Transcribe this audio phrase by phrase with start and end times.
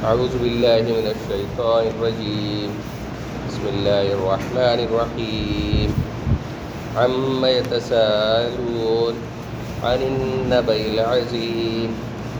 [0.00, 2.70] أعوذ بالله من الشيطان الرجيم.
[3.48, 5.90] بسم الله الرحمن الرحيم.
[6.96, 9.14] عم يتساءلون
[9.84, 11.90] عن النبأ العظيم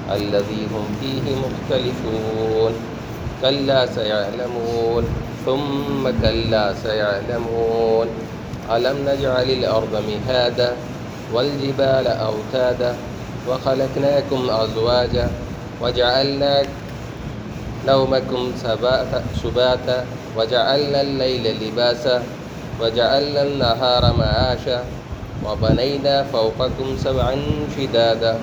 [0.08, 2.72] الذي هم فيه مختلفون.
[3.44, 5.04] كلا سيعلمون،
[5.45, 8.08] ثم كلا سيعلمون.
[8.72, 10.71] ألم نجعل الأرض مهادا
[11.33, 12.92] والجبال أوتادا
[13.49, 15.29] وخلقناكم أزواجا
[15.83, 16.62] وجعلنا
[17.91, 19.98] نومكم سباتا سباتا
[20.38, 22.22] وجعلنا الليل لباسا
[22.80, 24.78] وجعلنا النهار معاشا
[25.46, 27.34] وبنينا فوقكم سبعا
[27.76, 28.34] شدادا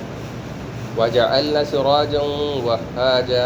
[0.97, 2.23] وجعلنا سراجا
[2.67, 3.45] وهاجا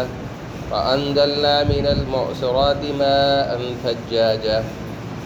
[0.72, 3.50] وأنزلنا من المعصرات ماء
[3.84, 4.58] ثجاجا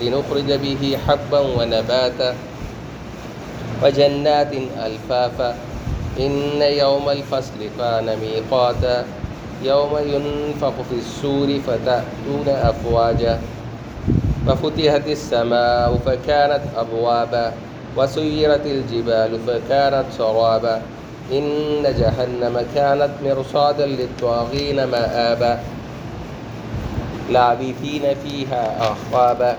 [0.00, 2.30] لنخرج به حبا ونباتا
[3.82, 4.52] وجنات
[4.86, 5.50] ألفافا
[6.20, 9.04] إن يوم الفصل كان ميقاتا
[9.62, 13.38] يوم ينفخ في السور فتأتون أفواجا
[14.48, 17.52] وفتحت السماء فكانت أبوابا
[17.96, 20.82] وسيرت الجبال فكانت سرابا
[21.32, 25.58] إن جهنم كانت مرصادا للطاغين مآبا
[27.30, 29.56] لابثين فيها أحقابا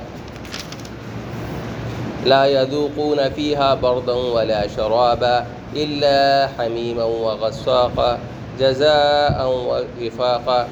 [2.26, 5.45] لا يذوقون فيها بردا ولا شرابا
[5.76, 8.20] إلا حميما وغساقا
[8.59, 10.67] جزاء ووفاقا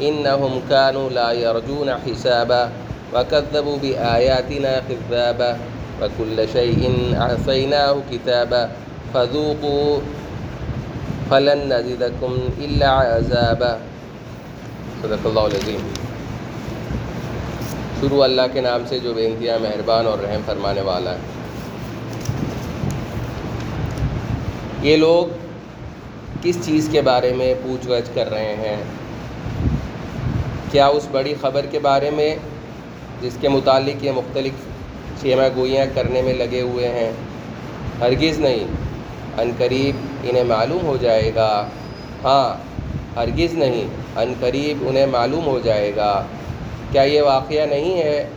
[0.00, 2.70] إنهم كانوا لا يرجون حسابا
[3.14, 5.56] وكذبوا بآياتنا كذابا
[6.02, 6.82] وكل شيء
[7.18, 8.70] أحصيناه كتابا
[9.12, 9.98] فذوقوا
[11.30, 13.72] فلن نزدكم إلا عذابا.
[15.02, 15.92] صدق اللہ العظیم.
[18.00, 21.32] شروع اللہ کے نام سے جو بے انتہا مہربان اور رحم فرمانے والا ہے.
[24.82, 25.43] یہ لوگ
[26.44, 28.76] کس چیز کے بارے میں پوچھ گچھ کر رہے ہیں؟
[30.70, 32.36] کیا اس بڑی خبر کے بارے میں
[33.20, 34.52] جس کے متعلق یہ مختلف
[35.20, 37.12] شیما گوئیاں کرنے میں لگے ہوئے ہیں؟
[38.00, 38.64] ہرگز نہیں۔
[39.38, 39.94] ان قریب
[40.24, 41.66] انہیں معلوم ہو جائے گا۔
[42.24, 42.54] ہاں
[43.16, 43.84] ہرگز نہیں۔
[44.16, 46.24] ان قریب انہیں معلوم ہو جائے گا۔
[46.92, 48.28] کیا یہ واقعہ نہیں ہے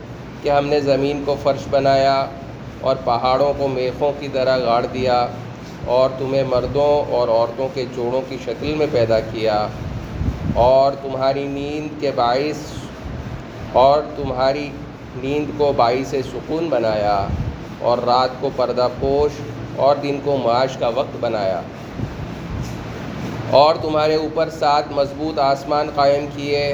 [0.42, 2.26] کہ ہم نے زمین کو فرش بنایا
[2.80, 5.26] اور پہاڑوں کو میخوں کی طرح گاڑ دیا
[5.88, 9.56] اور تمہیں مردوں اور عورتوں کے جوڑوں کی شکل میں پیدا کیا
[10.54, 12.62] اور تمہاری نیند کے باعث
[13.74, 14.68] اور تمہاری
[15.16, 17.16] نیند کو باعث سکون بنایا
[17.80, 19.40] اور رات کو پردہ پوش
[19.76, 21.60] اور دن کو معاش کا وقت بنایا
[23.52, 26.64] اور تمہارے اوپر سات مضبوط آسمان قائم کیے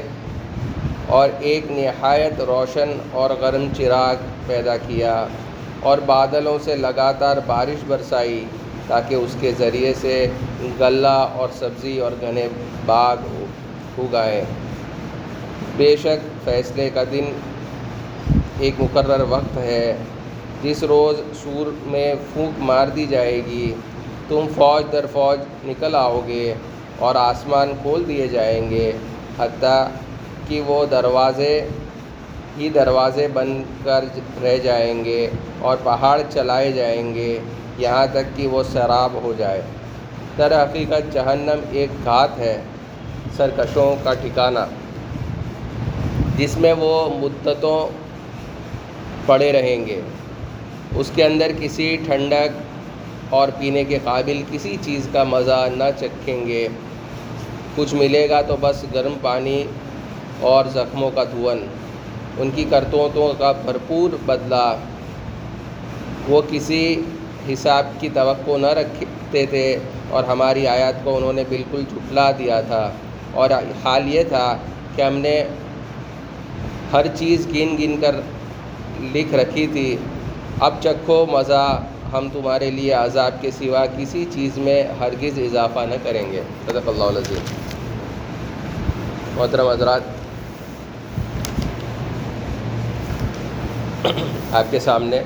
[1.09, 5.15] اور ایک نہایت روشن اور گرم چراغ پیدا کیا
[5.81, 8.45] اور بادلوں سے لگاتار بارش برسائی
[8.87, 10.27] تاکہ اس کے ذریعے سے
[10.79, 12.49] غلہ اور سبزی اور گھنے
[12.87, 13.17] باغ
[13.99, 14.45] اگائیں
[15.77, 17.25] بے شک فیصلے کا دن
[18.59, 19.97] ایک مقرر وقت ہے۔
[20.63, 23.75] جس روز سور میں پھونک مار دی جائے گی،
[24.29, 26.55] تم فوج در فوج نکل آؤ گے
[26.99, 28.93] اور آسمان کھول دیے جائیں گے،
[29.39, 29.85] حتیٰ
[30.49, 31.69] کہ وہ دروازے
[32.59, 34.05] ہی دروازے بند کر
[34.43, 35.29] رہ جائیں گے
[35.59, 37.39] اور پہاڑ چلائے جائیں گے۔
[37.79, 39.63] یہاں تک کہ وہ سیراب ہو جائے۔
[40.39, 42.63] در حقیقت جہنم ایک گھات ہے،
[43.37, 44.59] سرکشوں کا ٹھکانہ۔
[46.37, 47.89] جس میں وہ مدتوں
[49.27, 50.01] پڑے رہیں گے۔
[50.95, 52.49] اس کے اندر کسی ٹھنڈک
[53.31, 56.69] اور پینے کے قابل کسی چیز کا مزہ نہ چکھیں گے۔
[57.77, 59.65] کچھ ملے گا تو بس گرم پانی
[60.41, 61.67] اور زخموں کا دھون۔
[62.39, 64.77] ان کی کرتوتوں کا بھرپور بدلہ۔
[66.29, 67.01] وہ کسی
[67.53, 69.79] حساب کی توقع نہ رکھتے تھے
[70.11, 72.91] اور ہماری آیات کو انہوں نے بالکل جھٹلا دیا تھا
[73.33, 73.51] اور
[73.85, 74.57] حال یہ تھا
[74.97, 75.45] کہ ہم نے
[76.93, 78.17] ہر چیز گن گن کر
[79.15, 79.97] لکھ رکھی تھی۔
[80.61, 81.83] اب چکھو مزہ،
[82.13, 86.89] ہم تمہارے لیے عذاب کے سوا کسی چیز میں ہرگز اضافہ نہ کریں گے۔ صدق
[86.89, 87.45] اللہ العظیم۔
[89.35, 90.01] محترم حضرات،
[94.53, 95.23] آپ کے سامنے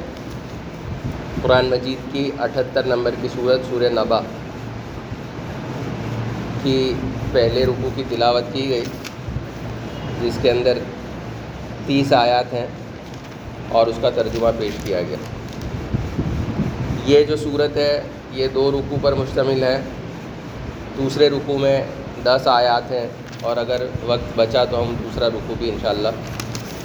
[1.43, 4.20] قرآن مجید کی اٹھتر نمبر کی صورت سورہ نبا
[6.62, 6.94] کی
[7.32, 8.85] پہلے رکوع کی تلاوت کی گئی،
[10.23, 10.79] جس کے اندر
[11.87, 12.67] تیس آیات ہیں
[13.69, 15.17] اور اس کا ترجمہ پیش کیا گیا۔
[17.06, 18.02] یہ جو صورت ہے،
[18.32, 19.81] یہ دو رکوع پر مشتمل ہے۔
[20.96, 21.82] دوسرے رکوع میں
[22.25, 23.06] دس آیات ہیں
[23.41, 26.08] اور اگر وقت بچا تو ہم دوسرا رکوع بھی انشاءاللہ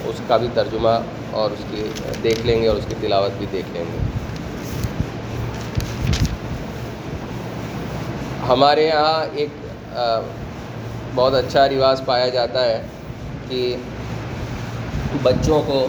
[0.06, 0.98] اس کا بھی ترجمہ
[1.32, 1.88] اور اس کی
[2.24, 4.23] دیکھ لیں گے اور اس کی تلاوت بھی دیکھ لیں گے۔
[8.50, 9.50] ہمارے یہاں ایک
[11.16, 12.82] بہت اچھا رواج پایا جاتا ہے
[13.50, 13.76] کہ
[15.24, 15.88] بچوں کو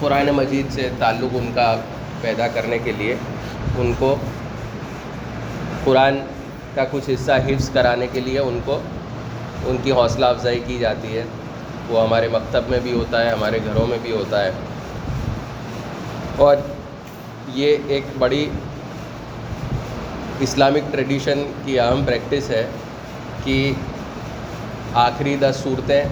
[0.00, 1.76] قرآن مجید سے تعلق ان کا
[2.20, 3.14] پیدا کرنے کے لیے
[3.78, 4.16] ان کو
[5.84, 6.18] قرآن
[6.74, 8.80] کا کچھ حصہ حفظ کرانے کے لیے ان کو
[9.66, 11.24] ان کی حوصلہ افزائی کی جاتی ہے۔
[11.88, 14.50] وہ ہمارے مکتب میں بھی ہوتا ہے، ہمارے گھروں میں بھی ہوتا ہے۔
[16.36, 16.56] اور
[17.54, 18.50] یہ ایک بڑی
[20.40, 22.64] اسلامک ٹریڈیشن کی اہم پریکٹس ہے
[23.44, 23.72] کہ
[25.02, 26.04] آخری دس صورتیں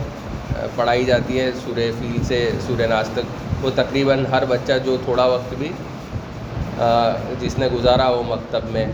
[0.76, 3.64] پڑھائی جاتی ہے سورہ فیل سے سورہ ناس تک.
[3.64, 5.70] وہ تقریباً ہر بچہ جو تھوڑا وقت بھی
[7.40, 8.86] جس نے گزارا ہو مکتب میں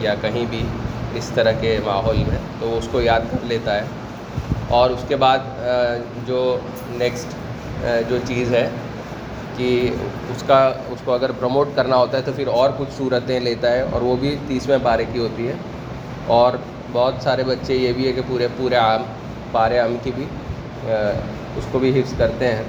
[0.00, 0.62] یا کہیں بھی
[1.14, 3.84] اس طرح کے ماحول میں، تو اس کو یاد کر لیتا ہے.
[4.68, 5.38] اور اس کے بعد
[6.26, 6.40] جو
[6.90, 7.34] نیکسٹ
[8.08, 8.68] جو چیز ہے
[9.56, 9.90] کہ
[10.30, 13.72] اس کا، اس کو اگر پروموٹ کرنا ہوتا ہے تو پھر اور کچھ صورتیں لیتا
[13.72, 15.52] ہے اور وہ بھی تیسویں پارے کی ہوتی ہے۔
[16.26, 16.52] اور
[16.92, 19.02] بہت سارے بچے یہ بھی ہے کہ پورے پورے عام،
[19.52, 20.24] پارے عام کی بھی
[21.56, 22.62] اس کو بھی حفظ کرتے ہیں۔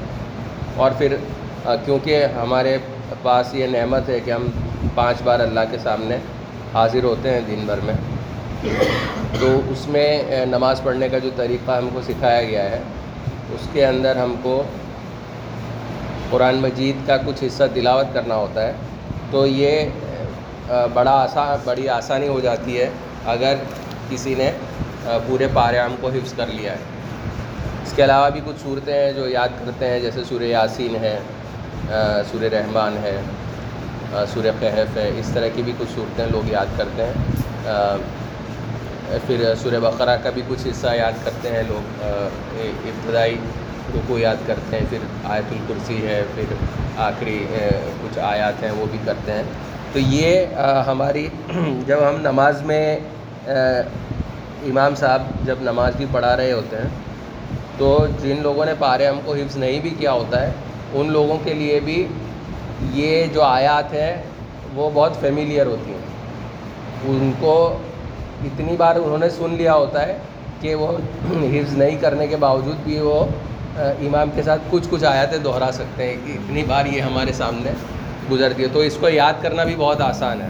[0.75, 1.16] اور پھر
[1.63, 2.78] کیونکہ ہمارے
[3.22, 4.48] پاس یہ نعمت ہے کہ ہم
[4.95, 6.18] پانچ بار اللہ کے سامنے
[6.74, 7.94] حاضر ہوتے ہیں دن بھر میں۔
[9.39, 12.80] تو اس میں نماز پڑھنے کا جو طریقہ ہم کو سکھایا گیا ہے،
[13.54, 14.63] اس کے اندر ہم کو
[16.31, 18.74] قرآن مجید کا کچھ حصہ تلاوت کرنا ہوتا ہے،
[19.31, 19.89] تو یہ
[20.94, 22.89] بڑا آسان بڑی آسانی ہو جاتی ہے
[23.33, 23.56] اگر
[24.10, 24.51] کسی نے
[25.25, 26.78] پورے پارے کو حفظ کر لیا ہے۔
[27.83, 31.18] اس کے علاوہ بھی کچھ صورتیں ہیں جو یاد کرتے ہیں، جیسے سورہ یاسین ہے
[32.31, 33.18] سورہ رحمان ہے
[34.33, 37.16] سورہ قحف ہے، اس طرح کی بھی کچھ صورتیں لوگ یاد کرتے ہیں۔
[39.28, 43.38] پھر سورہ بقرہ کا بھی کچھ حصہ یاد کرتے ہیں لوگ ابتدائی
[43.95, 46.53] رکو یاد کرتے ہیں، پھر آیت الکرسی ہے، پھر
[47.01, 47.38] آخری
[48.01, 49.43] کچھ آیات ہیں، وہ بھی کرتے ہیں۔
[49.93, 50.45] تو یہ
[50.88, 51.27] ہماری
[51.88, 52.85] جب ہم نماز میں
[54.67, 56.89] امام صاحب جب نماز بھی پڑھا رہے ہوتے ہیں،
[57.77, 60.51] تو جن لوگوں نے پارے ہم کو حفظ نہیں بھی کیا ہوتا ہے،
[60.94, 62.05] ان لوگوں کے لیے بھی
[62.94, 64.15] یہ جو آیات ہیں،
[64.75, 66.09] وہ بہت فیملیئر ہوتی ہیں۔
[67.05, 67.55] ان کو
[68.44, 70.17] اتنی بار انہوں نے سن لیا ہوتا ہے
[70.61, 70.87] کہ وہ
[71.53, 73.23] حفظ نہیں کرنے کے باوجود بھی وہ
[73.77, 77.71] امام کے ساتھ کچھ کچھ آیاتیں دہرا سکتے ہیں کہ اتنی بار یہ ہمارے سامنے
[78.31, 80.50] گزرتی ہے۔ تو اس کو یاد کرنا بھی بہت آسان ہے۔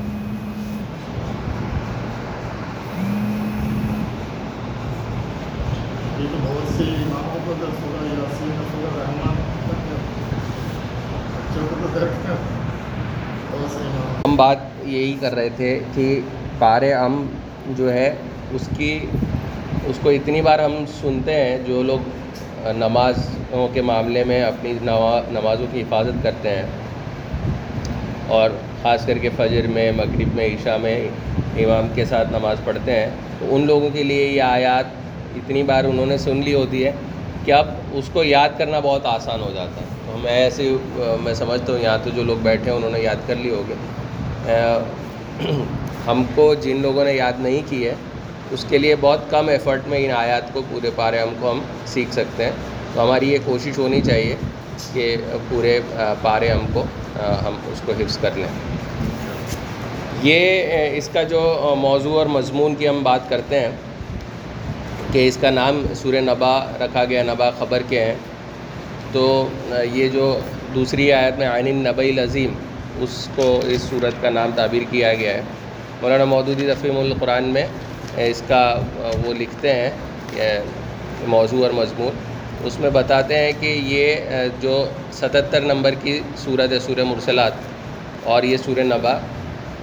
[14.27, 16.19] ہم بات یہی کر رہے تھے کہ
[16.59, 17.25] پارے ام
[17.77, 18.15] جو ہے
[18.51, 19.05] اس کی
[19.87, 22.09] اس کو اتنی بار ہم سنتے ہیں جو لوگ
[22.65, 24.73] نمازوں کے معاملے میں اپنی
[25.31, 26.63] نمازوں کی حفاظت کرتے ہیں۔
[28.27, 28.49] اور
[28.81, 31.07] خاص کر کے فجر میں، مغرب میں، عشاء میں
[31.57, 33.09] امام کے ساتھ نماز پڑھتے ہیں۔
[33.39, 34.85] تو ان لوگوں کے لیے یہ آیات
[35.35, 36.91] اتنی بار انہوں نے سن لی ہوتی ہے
[37.45, 40.75] کہ اب اس کو یاد کرنا بہت آسان ہو جاتا ہے۔ تو میں ایسے،
[41.21, 43.73] میں سمجھتا ہوں یہاں تو جو لوگ بیٹھے ہیں، انہوں نے یاد کر لی ہوگی۔
[46.07, 47.95] ہم کو جن لوگوں نے یاد نہیں کی ہے
[48.51, 51.59] اس کے لیے بہت کم ایفرٹ میں ان آیات کو پورے پارے ہم کو ہم
[51.85, 52.51] سیکھ سکتے ہیں۔
[52.93, 54.35] تو ہماری یہ کوشش ہونی چاہیے
[54.93, 55.15] کہ
[55.49, 55.79] پورے
[56.21, 56.83] پارے ہم کو
[57.45, 58.47] ہم اس کو حفظ کر لیں۔
[60.23, 63.69] یہ اس کا جو موضوع اور مضمون کی ہم بات کرتے ہیں
[65.11, 68.15] کہ اس کا نام سور نبا رکھا گیا، نبا خبر کے ہیں۔
[69.11, 69.47] تو
[69.93, 70.39] یہ جو
[70.75, 72.53] دوسری آیت میں عین نبی العظیم،
[72.99, 75.41] اس کو اس صورت کا نام تعبیر کیا گیا ہے۔
[76.01, 77.65] مولانا مودودی رفیم القرآن میں
[78.17, 78.81] اس کا
[79.25, 79.89] وہ لکھتے ہیں
[81.27, 82.11] موضوع اور مضمون۔
[82.63, 84.15] اس میں بتاتے ہیں کہ یہ
[84.59, 87.51] جو ستتر نمبر کی صورت ہے، سورہ مرسلات
[88.23, 89.13] اور یہ سورہ نبا،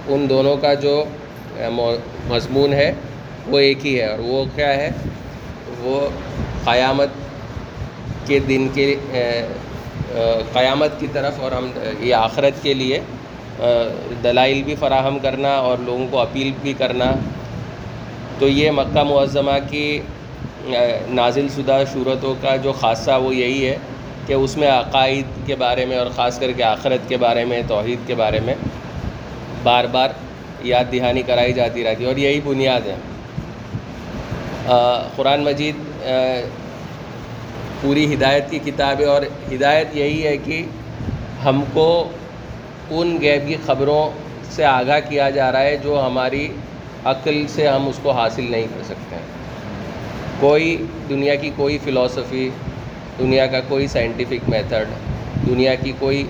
[0.07, 1.03] ان دونوں کا جو
[2.29, 2.91] مضمون ہے،
[3.47, 4.89] وہ ایک ہی ہے۔ اور وہ کیا ہے؟
[5.81, 6.07] وہ
[6.65, 7.09] قیامت
[8.25, 8.95] کے دن کے
[10.53, 11.69] قیامت کی طرف اور ہم،
[11.99, 12.99] یہ آخرت کے لیے
[14.23, 17.11] دلائل بھی فراہم کرنا اور لوگوں کو اپیل بھی کرنا۔
[18.39, 19.99] تو یہ مکہ معظمہ کی
[21.09, 23.77] نازل شدہ صورتوں کا جو خاصہ وہ یہی ہے
[24.27, 27.61] کہ اس میں عقائد کے بارے میں اور خاص کر کے آخرت کے بارے میں،
[27.67, 28.55] توحید کے بارے میں
[29.63, 30.09] بار بار
[30.63, 32.95] یاد دہانی کرائی جاتی رہتی ہے اور یہی بنیاد ہے۔
[35.15, 35.75] قرآن مجید
[37.81, 40.63] پوری ہدایت کی کتاب ہے اور ہدایت یہی ہے کہ
[41.45, 41.87] ہم کو
[42.91, 44.03] ان غیبی خبروں
[44.51, 46.47] سے آگاہ کیا جا رہا ہے جو ہماری
[47.05, 49.23] عقل سے ہم اس کو حاصل نہیں کر سکتے ہیں۔
[50.39, 52.49] کوئی دنیا کی کوئی فلاسفی
[53.19, 54.87] دنیا کا کوئی سائنٹیفک میتھڈ
[55.47, 56.27] دنیا کی کوئی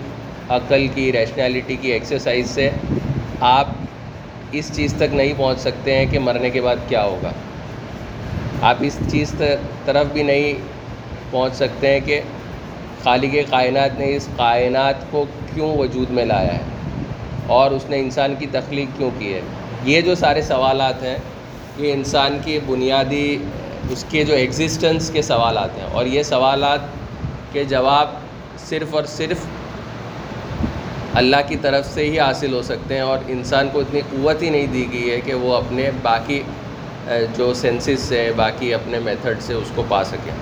[0.49, 2.69] عقل کی ریشنالٹی کی ایکسرسائز سے
[3.39, 3.65] آپ
[4.51, 7.31] اس چیز تک نہیں پہنچ سکتے ہیں کہ مرنے کے بعد کیا ہوگا۔
[8.61, 9.35] آپ اس چیز
[9.85, 10.53] طرف بھی نہیں
[11.31, 12.21] پہنچ سکتے ہیں کہ
[13.03, 16.61] خالق کائنات نے اس کائنات کو کیوں وجود میں لایا ہے
[17.47, 19.41] اور اس نے انسان کی تخلیق کیوں کی ہے۔
[19.83, 21.17] یہ جو سارے سوالات ہیں،
[21.77, 23.37] یہ انسان کی بنیادی،
[23.89, 26.79] اس کے جو ایگزسٹنس کے سوالات ہیں۔ اور یہ سوالات
[27.51, 28.07] کے جواب
[28.57, 29.37] صرف اور صرف
[31.13, 34.49] اللہ کی طرف سے ہی حاصل ہو سکتے ہیں۔ اور انسان کو اتنی قوت ہی
[34.49, 36.43] نہیں دی گئی ہے کہ وہ اپنے باقی
[37.37, 40.33] جو سینسز سے باقی اپنے میتھڈ سے اس کو پا سکیں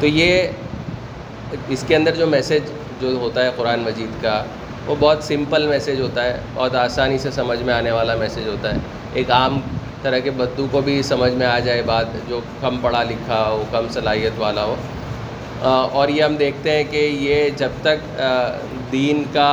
[0.00, 0.42] تو یہ
[1.68, 2.62] اس کے اندر جو میسیج
[3.00, 4.44] جو ہوتا ہے قرآن مجید کا
[4.88, 8.72] وہ بہت سمپل میسیج ہوتا ہے، بہت آسانی سے سمجھ میں آنے والا میسیج ہوتا
[8.72, 8.78] ہے۔
[9.14, 9.58] ایک عام
[10.02, 13.62] طرح کے بدو کو بھی سمجھ میں آ جائے بات جو کم پڑھا لکھا ہو،
[13.70, 14.74] کم صلاحیت والا ہو۔
[15.92, 18.20] اور یہ ہم دیکھتے ہیں کہ یہ جب تک
[18.92, 19.52] دین کا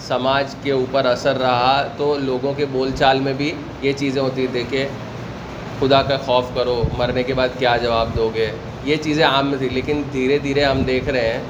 [0.00, 3.52] سماج کے اوپر اثر رہا تو لوگوں کے بول چال میں بھی
[3.82, 4.86] یہ چیزیں ہوتی تھیں کہ
[5.78, 8.50] خدا کا خوف کرو، مرنے کے بعد کیا جواب دو گے۔
[8.84, 11.42] یہ چیزیں عام میں تھیں لیکن دھیرے دھیرے ہم دیکھ رہے ہیں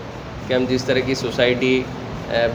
[0.49, 1.83] کہ ہم جس طرح کی سوسائٹی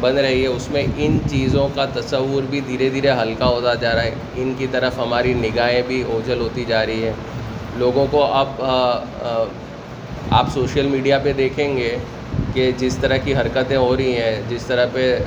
[0.01, 3.93] بن رہی ہے، اس میں ان چیزوں کا تصور بھی دھیرے دھیرے ہلکا ہوتا جا
[3.95, 7.13] رہا ہے۔ ان کی طرف ہماری نگاہیں بھی اوجھل ہوتی جا رہی ہیں۔
[7.77, 8.61] لوگوں کو اب
[10.31, 11.95] آپ سوشل میڈیا پہ دیکھیں گے
[12.53, 15.17] کہ جس طرح کی حرکتیں ہو رہی ہیں، جس طرح پہ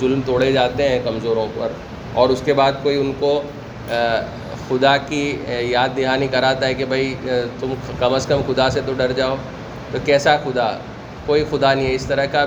[0.00, 1.72] ظلم توڑے جاتے ہیں کمزوروں پر،
[2.12, 3.40] اور اس کے بعد کوئی ان کو
[4.68, 7.14] خدا کی یاد دہانی کراتا ہے کہ بھائی
[7.60, 9.36] تم کم از کم خدا سے تو ڈر جاؤ۔
[9.92, 10.70] تو کیسا خدا؟
[11.26, 12.44] کوئی خدا نہیں ہے۔ اس طرح کا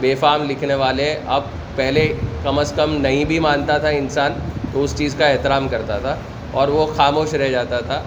[0.00, 1.42] بے فام لکھنے والے اب
[1.76, 4.32] پہلے کم از کم نہیں بھی مانتا تھا انسان
[4.72, 6.16] تو اس چیز کا احترام کرتا تھا
[6.50, 8.02] اور وہ خاموش رہ جاتا تھا۔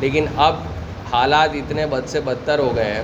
[0.00, 0.54] لیکن اب
[1.12, 3.02] حالات اتنے بد سے بدتر ہو گئے ہیں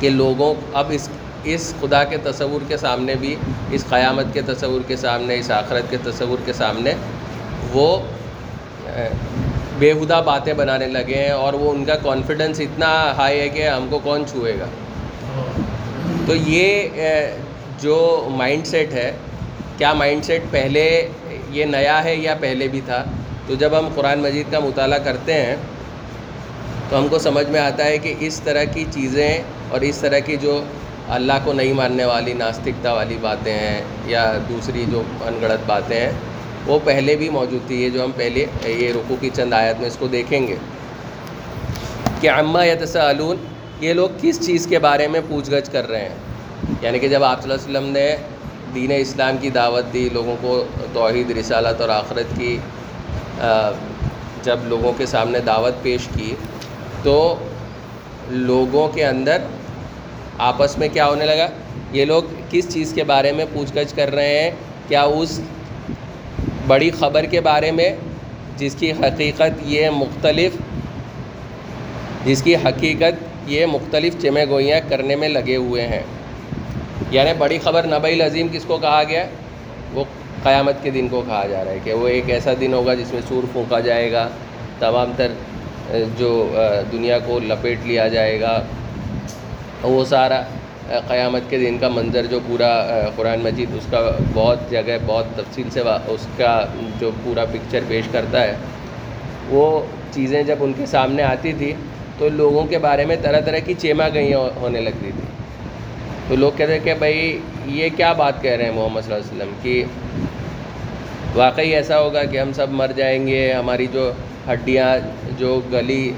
[0.00, 1.08] کہ لوگوں اب اس
[1.44, 3.36] اس خدا کے تصور کے سامنے بھی،
[3.70, 6.94] اس قیامت کے تصور کے سامنے، اس آخرت کے تصور کے سامنے
[7.72, 7.98] وہ
[9.78, 13.86] بےحدہ باتیں بنانے لگے ہیں اور وہ ان کا کانفیڈنس اتنا ہائی ہے کہ ہم
[13.90, 14.64] کو کون چھوئے گا۔
[16.30, 16.88] تو یہ
[17.80, 19.12] جو مائنڈ سیٹ ہے،
[19.78, 21.08] کیا مائنڈ سیٹ پہلے
[21.50, 23.04] یہ نیا ہے یا پہلے بھی تھا؟
[23.46, 25.56] تو جب ہم قرآن مجید کا مطالعہ کرتے ہیں،
[26.88, 30.18] تو ہم کو سمجھ میں آتا ہے کہ اس طرح کی چیزیں اور اس طرح
[30.18, 30.62] کی جو
[31.08, 36.00] اللہ کو نہیں ماننے والی، ناستکتا والی باتیں ہیں یا دوسری جو ان گڑت باتیں
[36.00, 36.12] ہیں،
[36.66, 39.86] وہ پہلے بھی موجود تھی۔ یہ جو ہم پہلے، یہ رکو کی چند آیت میں
[39.86, 40.56] اس کو دیکھیں گے۔
[42.20, 43.36] کہ اماں یتسلون
[43.80, 46.16] یہ لوگ کس چیز کے بارے میں پوچھ گچھ کر رہے ہیں؟
[46.82, 48.16] یعنی کہ جب آپ صلی اللہ علیہ وسلم نے
[48.74, 52.56] دین اسلام کی دعوت دی، لوگوں کو توحید، رسالت اور آخرت کی
[54.44, 56.34] جب لوگوں کے سامنے دعوت پیش کی،
[57.02, 57.34] تو
[58.28, 59.42] لوگوں کے اندر
[60.50, 61.48] آپس میں کیا ہونے لگا؟
[61.92, 64.50] یہ لوگ کس چیز کے بارے میں پوچھ گچھ کر رہے ہیں؟
[64.88, 65.40] کیا اس
[66.66, 67.90] بڑی خبر کے بارے میں
[68.58, 70.56] جس کی حقیقت یہ مختلف،
[72.24, 76.02] جس کی حقیقت یہ مختلف چمے گوئیاں کرنے میں لگے ہوئے ہیں۔
[77.10, 79.24] یعنی بڑی خبر نبی العظیم کس کو کہا گیا؟
[79.94, 80.04] وہ
[80.42, 83.12] قیامت کے دن کو کہا جا رہا ہے کہ وہ ایک ایسا دن ہوگا جس
[83.12, 84.28] میں سور پھونکا جائے گا،
[84.78, 85.32] تمام تر،
[86.18, 86.56] جو
[86.92, 88.62] دنیا کو لپیٹ لیا جائے گا۔
[89.82, 90.42] وہ سارا
[91.08, 95.70] قیامت کے دن کا منظر جو پورا قرآن مجید، اس کا بہت جگہ، بہت تفصیل
[95.70, 96.66] سے اس کا
[97.00, 98.54] جو پورا پکچر پیش کرتا ہے،
[99.48, 99.80] وہ
[100.10, 101.72] چیزیں جب ان کے سامنے آتی تھی
[102.20, 105.26] تو لوگوں کے بارے میں طرح طرح کی چیما گئیں ہونے لگتی تھی۔
[106.28, 109.24] تو لوگ کہتے ہیں کہ بھائی، یہ کیا بات کہہ رہے ہیں محمد صلی اللہ
[109.24, 109.84] علیہ وسلم کہ
[111.34, 114.10] واقعی ایسا ہوگا کہ ہم سب مر جائیں گے، ہماری جو
[114.48, 114.96] ہڈیاں،
[115.38, 116.12] جو گلی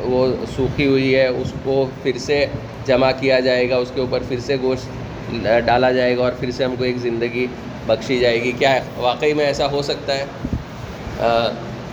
[0.00, 0.26] وہ
[0.56, 2.44] سوکھی ہوئی ہے، اس کو پھر سے
[2.86, 5.34] جمع کیا جائے گا، اس کے اوپر پھر سے گوشت
[5.66, 7.46] ڈالا جائے گا اور پھر سے ہم کو ایک زندگی
[7.86, 10.24] بخشی جائے گی۔ کیا واقعی میں ایسا ہو سکتا ہے؟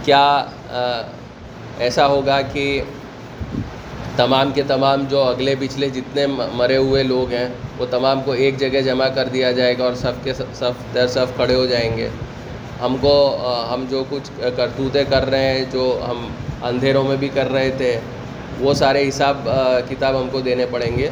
[0.05, 0.23] کیا
[1.79, 2.81] ایسا ہوگا کہ
[4.15, 8.57] تمام کے تمام جو اگلے پچھلے جتنے مرے ہوئے لوگ ہیں، وہ تمام کو ایک
[8.59, 11.97] جگہ جمع کر دیا جائے گا اور صف کے صف در صف کھڑے ہو جائیں
[11.97, 12.07] گے۔
[12.81, 13.15] ہم کو
[13.73, 16.27] ہم جو کچھ کرتوتیں کر رہے ہیں، جو ہم
[16.63, 17.99] اندھیروں میں بھی کر رہے تھے،
[18.59, 19.49] وہ سارے حساب
[19.89, 21.09] کتاب ہم کو دینے پڑیں گے۔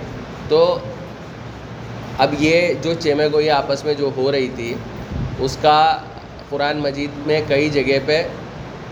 [0.50, 0.78] تو
[2.18, 4.74] اب یہ جو چیمے گوئی آپس میں جو ہو رہی تھی،
[5.40, 5.78] اس کا
[6.50, 8.22] قرآن مجید میں کئی جگہ پہ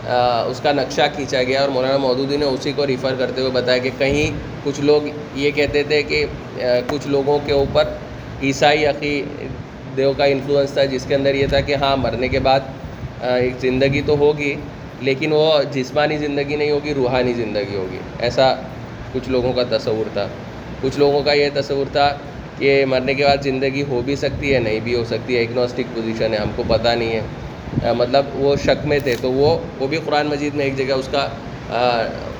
[0.06, 3.78] اس کا نقشہ کھینچا گیا اور مولانا مودودی نے اسی کو ریفر کرتے ہوئے بتایا
[3.78, 5.02] کہ کہیں کچھ لوگ
[5.34, 6.24] یہ کہتے تھے کہ
[6.88, 7.88] کچھ لوگوں کے اوپر
[8.42, 9.22] عیسائی عقی
[9.96, 12.60] دیو کا انفلوئنس تھا، جس کے اندر یہ تھا کہ ہاں مرنے کے بعد
[13.22, 14.54] ایک زندگی تو ہوگی،
[15.00, 18.54] لیکن وہ جسمانی زندگی نہیں ہوگی، روحانی زندگی ہوگی۔ ایسا
[19.12, 20.26] کچھ لوگوں کا تصور تھا۔
[20.80, 22.08] کچھ لوگوں کا یہ تصور تھا
[22.58, 25.94] کہ مرنے کے بعد زندگی ہو بھی سکتی ہے، نہیں بھی ہو سکتی ہے۔ ایگنوسٹک
[25.94, 27.20] پوزیشن ہے، ہم کو پتہ نہیں ہے۔
[27.96, 31.08] مطلب وہ شک میں تھے۔ تو وہ وہ بھی قرآن مجید میں ایک جگہ اس
[31.10, 31.26] کا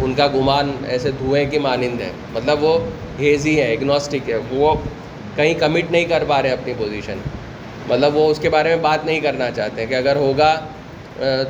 [0.00, 2.79] ان کا گمان ایسے دھوئیں کی مانند ہے۔ مطلب وہ
[3.21, 4.75] ہیزی ہے اگنوسٹک ہے وہ
[5.37, 7.19] کہیں کمٹ نہیں کر پا رہے اپنی پوزیشن
[7.88, 10.55] مطلب وہ اس کے بارے میں بات نہیں کرنا چاہتے کہ اگر ہوگا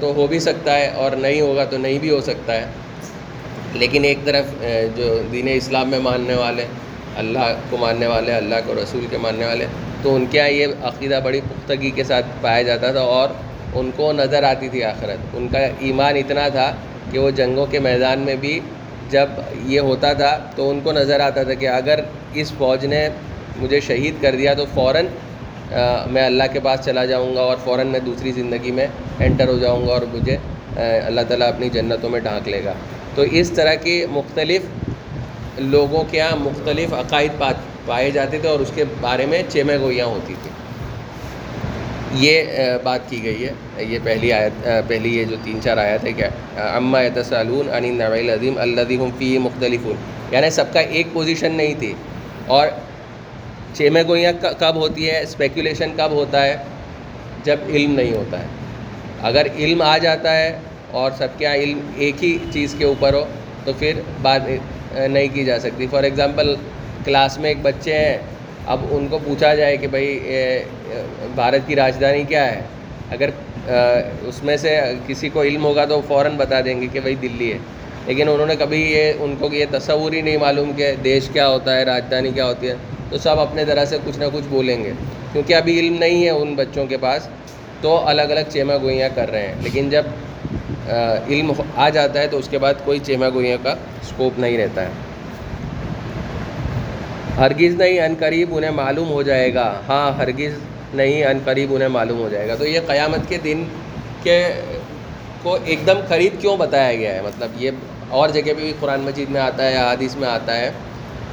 [0.00, 2.66] تو ہو بھی سکتا ہے اور نہیں ہوگا تو نہیں بھی ہو سکتا ہے۔
[3.74, 4.46] لیکن ایک طرف
[4.96, 6.66] جو دین اسلام میں ماننے والے،
[7.16, 9.66] اللہ کو ماننے والے، اللہ کو رسول کے ماننے والے،
[10.02, 13.28] تو ان کے یہاں یہ عقیدہ بڑی پختگی کے ساتھ پایا جاتا تھا اور
[13.74, 16.70] ان کو نظر آتی تھی آخرت۔ ان کا ایمان اتنا تھا
[17.10, 18.58] کہ وہ جنگوں کے میدان میں بھی
[19.10, 19.28] جب
[19.66, 22.00] یہ ہوتا تھا تو ان کو نظر آتا تھا کہ اگر
[22.34, 23.08] اس فوج نے
[23.56, 25.06] مجھے شہید کر دیا تو فوراً
[26.12, 28.86] میں اللہ کے پاس چلا جاؤں گا اور فوراً میں دوسری زندگی میں
[29.18, 30.36] انٹر ہو جاؤں گا اور مجھے
[30.76, 32.72] اللہ تعالیٰ اپنی جنتوں میں ڈھانک لے گا۔
[33.14, 34.62] تو اس طرح کی مختلف
[35.58, 37.42] لوگوں کے یہاں مختلف عقائد
[37.86, 40.52] پائے جاتے تھے اور اس کے بارے میں چیمے گوئیاں ہوتی تھیں۔
[42.14, 42.42] یہ
[42.82, 46.28] بات کی گئی ہے، یہ پہلی آیت پہلی یہ جو تین چار آیت ہے کیا
[46.76, 48.80] اماں اعتصالون عن نویل عظیم اللہ
[49.18, 49.86] فی مختلف
[50.30, 51.92] یعنی سب کا ایک پوزیشن نہیں تھی۔
[52.46, 52.68] اور
[53.72, 56.56] چیمے گوئیاں کب ہوتی ہے؟ اسپیکولیشن کب ہوتا ہے؟
[57.44, 58.46] جب علم نہیں ہوتا ہے۔
[59.22, 60.58] اگر علم آ جاتا ہے
[60.90, 63.24] اور سب کے یہاں علم ایک ہی چیز کے اوپر ہو،
[63.64, 64.40] تو پھر بات
[64.92, 66.54] نہیں کی جا سکتی۔ فار ایگزامپل
[67.04, 68.18] کلاس میں ایک بچے ہیں،
[68.66, 70.18] اب ان کو پوچھا جائے کہ بھائی
[71.34, 72.60] بھارت کی راجدھانی کیا ہے؟
[73.10, 73.30] اگر
[74.22, 77.52] اس میں سے کسی کو علم ہوگا تو فوراً بتا دیں گے کہ بھائی دلی
[77.52, 77.58] ہے۔
[78.06, 81.48] لیکن انہوں نے کبھی یہ، ان کو یہ تصور ہی نہیں معلوم کہ دیش کیا
[81.48, 82.74] ہوتا ہے، راجدھانی کیا ہوتی ہے۔
[83.10, 84.92] تو سب اپنے طرح سے کچھ نہ کچھ بولیں گے۔
[85.32, 87.28] کیونکہ ابھی علم نہیں ہے ان بچوں کے پاس،
[87.80, 90.02] تو الگ الگ چیما گوئیاں کر رہے ہیں۔ لیکن جب
[91.28, 93.70] علم آ جاتا ہے تو اس کے بعد کوئی چیما گوئیاں کا
[94.02, 94.88] اسکوپ نہیں رہتا ہے۔
[97.38, 100.52] ہرگز نہیں، ان قریب انہیں معلوم ہو جائے گا۔ ہاں ہرگز
[100.94, 103.64] نہیں ان قریب انہیں معلوم ہو جائے گا۔ تو یہ قیامت کے دن
[104.22, 104.38] کے
[105.42, 107.70] کو ایک دم قریب کیوں بتایا گیا ہے؟ مطلب یہ
[108.08, 110.70] اور جگہ پہ بھی قرآن مجید میں آتا ہے حادث میں آتا ہے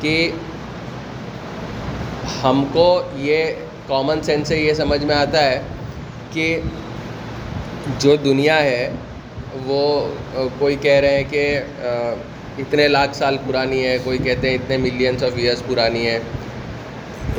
[0.01, 0.32] کہ
[2.44, 3.53] ہم کو یہ
[3.88, 5.62] کامن سینس سے یہ سمجھ میں آتا ہے
[6.33, 6.59] کہ
[8.00, 8.92] جو دنیا ہے،
[9.66, 9.81] وہ
[10.59, 11.44] کوئی کہہ رہے ہیں کہ
[12.57, 16.20] اتنے لاکھ سال پرانی ہے، کوئی کہتے ہیں اتنے ملینس آف ایئرس پرانی ہے۔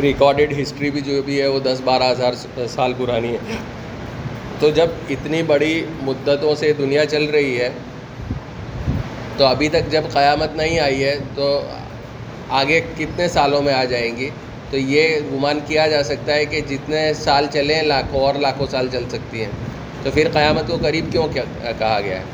[0.02, 2.32] ریکارڈڈ ہسٹری بھی جو بھی ہے وہ دس بارہ ہزار
[2.68, 3.56] سال پرانی ہے۔
[4.60, 7.68] تو جب اتنی بڑی مدتوں سے دنیا چل رہی ہے،
[9.36, 11.46] تو ابھی تک جب قیامت نہیں آئی ہے، تو
[12.50, 14.28] آگے کتنے سالوں میں آ جائیں گی؟
[14.70, 18.88] تو یہ گمان کیا جا سکتا ہے کہ جتنے سال چلیں لاکھوں اور لاکھوں سال
[18.92, 19.50] چل سکتی ہیں۔
[20.02, 21.42] تو پھر قیامت کو قریب کیوں کیا
[21.78, 22.24] کہا گیا ہے؟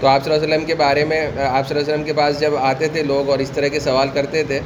[0.00, 2.12] تو آپ صلی اللہ علیہ وسلم کے بارے میں آپ صلی اللہ علیہ وسلم کے
[2.12, 4.60] پاس جب آتے تھے، لوگ اور اس طرح کے سوال کرتے تھے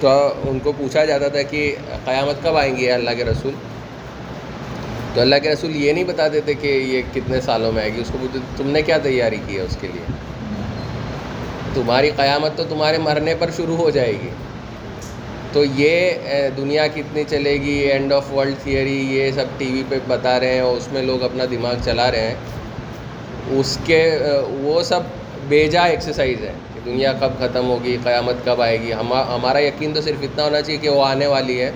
[0.00, 0.08] تو
[0.44, 3.52] ان کو پوچھا جاتا تھا کہ قیامت کب آئیں گی اللہ کے رسول؟
[5.14, 8.00] تو اللہ کے رسول یہ نہیں بتاتے تھے کہ یہ کتنے سالوں میں آئے گی،
[8.00, 10.04] اس کو پوچھتے تم نے کیا تیاری کی ہے اس کے لیے؟
[11.74, 14.28] تمہاری قیامت تو تمہارے مرنے پر شروع ہو جائے گی۔
[15.52, 19.98] تو یہ دنیا کتنی چلے گی اینڈ آف ورلڈ تھیئری یہ سب ٹی وی پہ
[20.08, 22.34] بتا رہے ہیں اور اس میں لوگ اپنا دماغ چلا رہے ہیں۔
[23.58, 24.00] اس کے
[24.60, 25.00] وہ سب
[25.48, 26.52] بیجا ایکسرسائز ہے
[26.86, 30.80] دنیا کب ختم ہوگی، قیامت کب آئے گی؟ ہمارا یقین تو صرف اتنا ہونا چاہیے
[30.80, 31.70] کہ وہ آنے والی ہے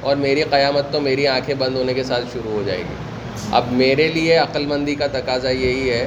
[0.00, 2.94] اور میری قیامت تو میری آنکھیں بند ہونے کے ساتھ شروع ہو جائے گی۔
[3.52, 6.06] اب میرے لیے عقل مندی کا تقاضا یہی ہے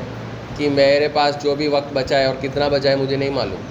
[0.57, 3.61] کہ میرے پاس جو بھی وقت بچا ہے اور کتنا بچا ہے مجھے نہیں معلوم۔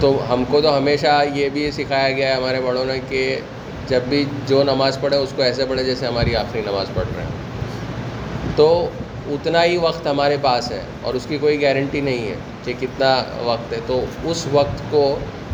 [0.00, 3.40] تو ہم کو تو ہمیشہ یہ بھی سکھایا گیا ہے ہمارے بڑوں نے کہ
[3.88, 7.22] جب بھی جو نماز پڑھے اس کو ایسے پڑھے جیسے ہماری آخری نماز پڑھ رہے
[7.22, 8.90] ہیں۔ تو
[9.30, 13.12] اتنا ہی وقت ہمارے پاس ہے اور اس کی کوئی گارنٹی نہیں ہے۔ کہ کتنا
[13.44, 15.04] وقت ہے، تو اس وقت کو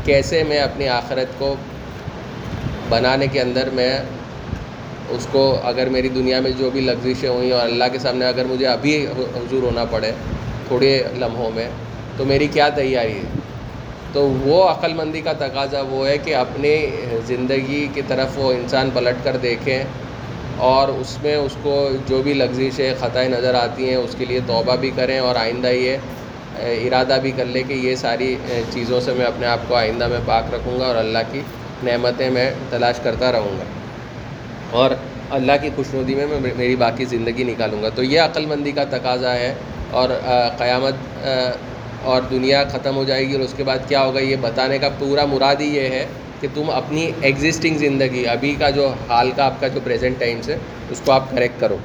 [0.04, 1.54] کیسے میں اپنی آخرت کو
[2.88, 3.90] بنانے کے اندر میں
[5.10, 8.44] اس کو اگر میری دنیا میں جو بھی لغزشیں ہوئیں اور اللہ کے سامنے اگر
[8.44, 10.10] مجھے ابھی حضور ہونا پڑے
[10.68, 11.68] تھوڑے لمحوں میں،
[12.16, 13.40] تو میری کیا تیاری ہے؟
[14.12, 16.74] تو وہ عقل مندی کا تقاضا وہ ہے کہ اپنی
[17.26, 19.82] زندگی کی طرف وہ انسان پلٹ کر دیکھیں
[20.66, 21.74] اور اس میں اس کو
[22.08, 25.68] جو بھی لغزشیں، خطائیں نظر آتی ہیں، اس کے لیے توبہ بھی کریں اور آئندہ
[25.68, 25.96] یہ
[26.60, 28.36] ارادہ بھی کر لے کہ یہ ساری
[28.70, 31.40] چیزوں سے میں اپنے آپ کو آئندہ میں پاک رکھوں گا اور اللہ کی
[31.84, 33.64] نعمتیں میں تلاش کرتا رہوں گا۔
[34.70, 34.90] اور
[35.30, 38.72] اللہ کی خوش ندی میں میں میری باقی زندگی نکالوں گا۔ تو یہ عقل مندی
[38.72, 39.54] کا تقاضا ہے
[39.90, 40.08] اور
[40.58, 41.26] قیامت
[42.02, 44.88] اور دنیا ختم ہو جائے گی اور اس کے بعد کیا ہوگا یہ بتانے کا
[44.98, 46.06] پورا مراد ہی یہ ہے
[46.40, 50.48] کہ تم اپنی ایگزسٹنگ زندگی، ابھی کا جو حال کا آپ کا جو پریزنٹ ٹائمس
[50.48, 50.58] ہے،
[50.90, 51.76] اس کو آپ کریکٹ کرو۔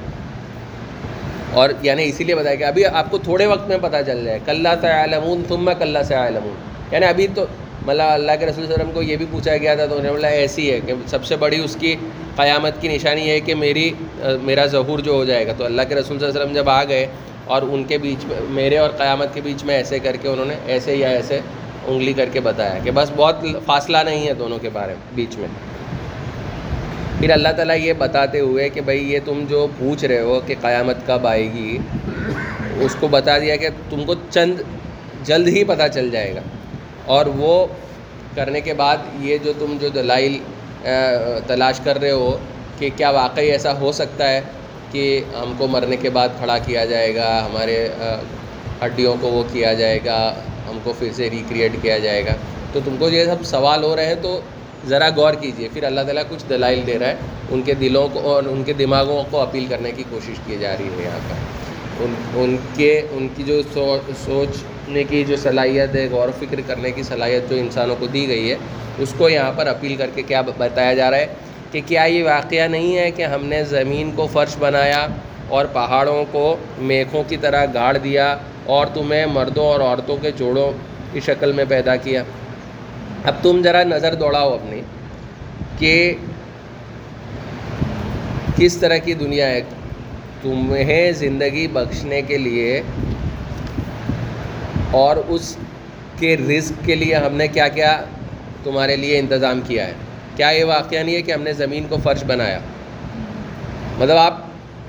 [1.52, 4.38] اور یعنی اسی لیے بتایا کہ ابھی آپ کو تھوڑے وقت میں پتہ چل جائے
[4.44, 6.54] کلّہ سے عالمون تم میں کلّہ سے عالمون
[6.90, 7.44] یعنی ابھی تو
[7.86, 10.28] مطلب اللہ کے رسول وسلم کو یہ بھی پوچھا گیا تھا تو انہوں نے بولا
[10.28, 11.94] ایسی ہے کہ سب سے بڑی اس کی
[12.36, 13.90] قیامت کی نشانی یہ ہے کہ میری
[14.42, 16.70] میرا ظہور جو ہو جائے گا۔ تو اللہ کے رسول صلی اللہ علیہ وسلم جب
[16.70, 17.06] آ گئے
[17.44, 20.46] اور ان کے بیچ میں، میرے اور قیامت کے بیچ میں ایسے کر کے انہوں
[20.46, 21.40] نے ایسے یا ایسے
[21.86, 25.36] انگلی کر کے بتایا کہ بس بہت فاصلہ نہیں ہے دونوں کے بارے میں بیچ
[25.38, 25.48] میں۔
[27.22, 30.54] پھر اللہ تعالیٰ یہ بتاتے ہوئے کہ بھائی یہ تم جو پوچھ رہے ہو کہ
[30.60, 31.76] قیامت کب آئے گی،
[32.84, 34.62] اس کو بتا دیا کہ تم کو چند،
[35.26, 36.40] جلد ہی پتہ چل جائے گا۔
[37.14, 37.52] اور وہ
[38.36, 40.38] کرنے کے بعد یہ جو تم جو دلائل
[41.46, 42.36] تلاش کر رہے ہو
[42.78, 44.40] کہ کیا واقعی ایسا ہو سکتا ہے
[44.92, 45.04] کہ
[45.34, 47.76] ہم کو مرنے کے بعد کھڑا کیا جائے گا، ہمارے
[48.84, 50.18] ہڈیوں کو وہ کیا جائے گا،
[50.70, 52.34] ہم کو پھر سے ریکریٹ کیا جائے گا۔
[52.72, 54.40] تو تم کو یہ سب سوال ہو رہے ہیں تو
[54.88, 57.16] ذرا غور کیجیے پھر اللہ تعالیٰ کچھ دلائل دے رہا ہے۔
[57.50, 60.74] ان کے دلوں کو اور ان کے دماغوں کو اپیل کرنے کی کوشش کی جا
[60.78, 63.60] رہی ہے یہاں پر۔ ان ان کے، ان کی جو
[64.24, 68.28] سوچنے کی جو صلاحیت ہے، غور و فکر کرنے کی صلاحیت جو انسانوں کو دی
[68.28, 68.56] گئی ہے،
[68.98, 71.26] اس کو یہاں پر اپیل کر کے کیا بتایا جا رہا ہے
[71.72, 75.06] کہ کیا یہ واقعہ نہیں ہے کہ ہم نے زمین کو فرش بنایا
[75.48, 80.70] اور پہاڑوں کو میکھوں کی طرح گاڑ دیا اور تمہیں مردوں اور عورتوں کے جوڑوں
[81.12, 82.22] کی شکل میں پیدا کیا۔
[83.24, 84.80] اب تم ذرا نظر دوڑاؤ اپنی
[85.78, 86.14] کہ
[88.56, 89.60] کس طرح کی دنیا ہے۔
[90.42, 92.82] تمہیں زندگی بخشنے کے لیے
[94.90, 95.56] اور اس
[96.18, 98.04] کے رزق کے لیے ہم نے کیا کیا
[98.64, 99.92] تمہارے لیے انتظام کیا ہے۔
[100.36, 102.58] کیا یہ واقعہ نہیں ہے کہ ہم نے زمین کو فرش بنایا؟
[103.98, 104.40] مطلب آپ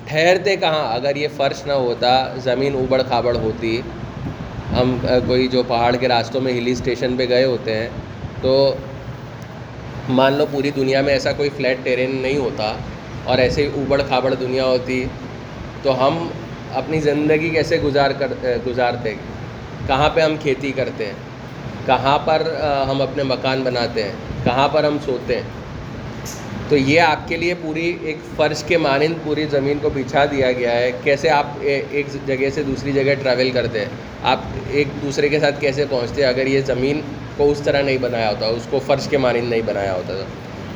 [0.05, 3.81] ٹھہرتے کہاں؟ اگر یہ فرش نہ ہوتا، زمین اوبڑ کھابڑ ہوتی۔
[4.71, 7.89] ہم، کوئی جو پہاڑ کے راستوں میں ہلی اسٹیشن پہ گئے ہوتے ہیں
[8.43, 8.53] تو
[10.09, 12.73] مان لو پوری دنیا میں ایسا کوئی فلیٹ ٹیرین نہیں ہوتا
[13.23, 15.05] اور ایسے ہی اوبڑ کھابڑ دنیا ہوتی،
[15.81, 16.27] تو ہم
[16.73, 18.33] اپنی زندگی کیسے گزار کر،
[18.67, 19.13] گزارتے؟
[19.87, 21.13] کہاں پہ ہم کھیتی کرتے ہیں؟
[21.85, 22.41] کہاں پر
[22.89, 24.11] ہم اپنے مکان بناتے ہیں؟
[24.43, 25.43] کہاں پر ہم سوتے ہیں؟
[26.69, 30.51] تو یہ آپ کے لیے پوری ایک فرش کے مانند پوری زمین کو بچھا دیا
[30.51, 33.91] گیا ہے۔ کیسے آپ ایک جگہ سے دوسری جگہ ٹریول کرتے ہیں؟
[34.23, 34.39] آپ
[34.71, 37.01] ایک دوسرے کے ساتھ کیسے پہنچتے ہیں؟ اگر یہ زمین
[37.37, 40.23] کو اس طرح نہیں بنایا ہوتا، اس کو فرش کے مانند نہیں بنایا ہوتا تھا۔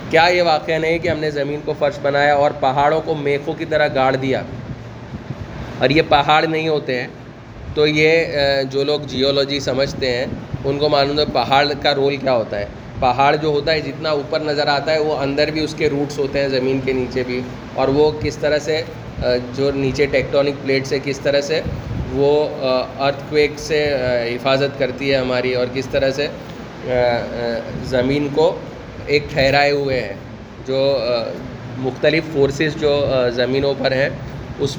[0.09, 3.53] کیا یہ واقعہ نہیں کہ ہم نے زمین کو فرش بنایا اور پہاڑوں کو میخوں
[3.53, 4.41] کی طرح گاڑ دیا؟
[5.79, 7.07] اور یہ پہاڑ نہیں ہوتے ہیں،
[7.73, 8.35] تو یہ
[8.71, 10.25] جو لوگ جیولوجی سمجھتے ہیں،
[10.65, 12.65] ان کو معلوم ہے پہاڑ کا رول کیا ہوتا ہے۔
[12.99, 16.17] پہاڑ جو ہوتا ہے، جتنا اوپر نظر آتا ہے، وہ اندر بھی اس کے روٹس
[16.19, 17.41] ہوتے ہیں، زمین کے نیچے بھی۔
[17.73, 18.81] اور وہ کس طرح سے
[19.55, 21.61] جو نیچے ٹیکٹونک پلیٹ سے کس طرح سے
[22.13, 22.31] وہ
[22.99, 23.79] ارتھ کویک سے
[24.33, 26.27] حفاظت کرتی ہے ہماری، اور کس طرح سے
[27.85, 28.55] زمین کو
[29.05, 30.13] ایک ٹھہرائے ہوئے ہیں،
[30.67, 30.79] جو
[31.79, 32.93] مختلف فورسز جو
[33.35, 34.09] زمینوں پر ہیں،
[34.59, 34.77] اس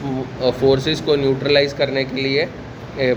[0.61, 2.45] فورسز کو نیوٹرلائز کرنے کے لیے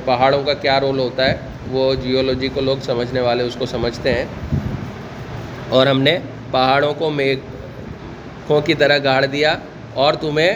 [0.05, 1.35] پہاڑوں کا کیا رول ہوتا ہے،
[1.71, 4.25] وہ جیولوجی کو لوگ سمجھنے والے، اس کو سمجھتے ہیں۔
[5.69, 6.17] اور ہم نے
[6.51, 9.55] پہاڑوں کو میگھوں کی طرح گاڑ دیا،
[9.93, 10.53] اور تمہیں